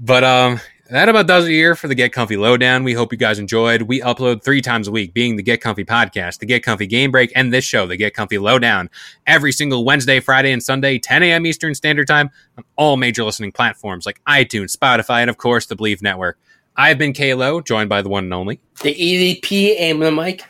but 0.00 0.24
um, 0.24 0.60
that 0.90 1.08
about 1.08 1.26
does 1.26 1.46
it 1.46 1.50
here 1.50 1.74
for 1.74 1.88
the 1.88 1.94
Get 1.94 2.12
Comfy 2.12 2.36
Lo-Down. 2.36 2.84
We 2.84 2.92
hope 2.94 3.10
you 3.12 3.18
guys 3.18 3.38
enjoyed. 3.38 3.82
We 3.82 4.00
upload 4.00 4.42
three 4.44 4.60
times 4.62 4.86
a 4.86 4.92
week, 4.92 5.12
being 5.12 5.36
the 5.36 5.42
Get 5.42 5.60
Comfy 5.60 5.84
podcast, 5.84 6.38
the 6.38 6.46
Get 6.46 6.62
Comfy 6.62 6.86
Game 6.86 7.10
Break, 7.10 7.32
and 7.34 7.52
this 7.52 7.64
show, 7.64 7.86
the 7.86 7.96
Get 7.96 8.14
Comfy 8.14 8.38
Lo-Down, 8.38 8.88
every 9.26 9.50
single 9.52 9.84
Wednesday, 9.84 10.20
Friday, 10.20 10.52
and 10.52 10.62
Sunday, 10.62 10.98
10 10.98 11.22
a.m. 11.24 11.44
Eastern 11.46 11.74
Standard 11.74 12.06
Time 12.06 12.30
on 12.56 12.64
all 12.76 12.96
major 12.96 13.24
listening 13.24 13.50
platforms 13.52 14.06
like 14.06 14.20
iTunes, 14.28 14.76
Spotify, 14.76 15.20
and 15.20 15.30
of 15.30 15.38
course 15.38 15.66
the 15.66 15.76
Bleav 15.76 16.02
Network. 16.02 16.38
I've 16.76 16.98
been 16.98 17.12
Kalo, 17.14 17.60
joined 17.60 17.88
by 17.88 18.02
the 18.02 18.08
one 18.08 18.24
and 18.24 18.34
only, 18.34 18.60
The 18.82 18.94
EVP 18.94 19.74
aim 19.78 19.98
the 20.00 20.12
mic. 20.12 20.44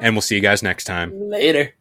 and 0.00 0.14
we'll 0.14 0.22
see 0.22 0.34
you 0.34 0.40
guys 0.40 0.62
next 0.62 0.84
time. 0.84 1.12
Later. 1.30 1.74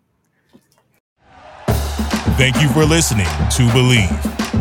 Thank 2.37 2.61
you 2.61 2.67
for 2.69 2.83
listening 2.83 3.25
to 3.25 3.63
Bleav. 3.71 4.44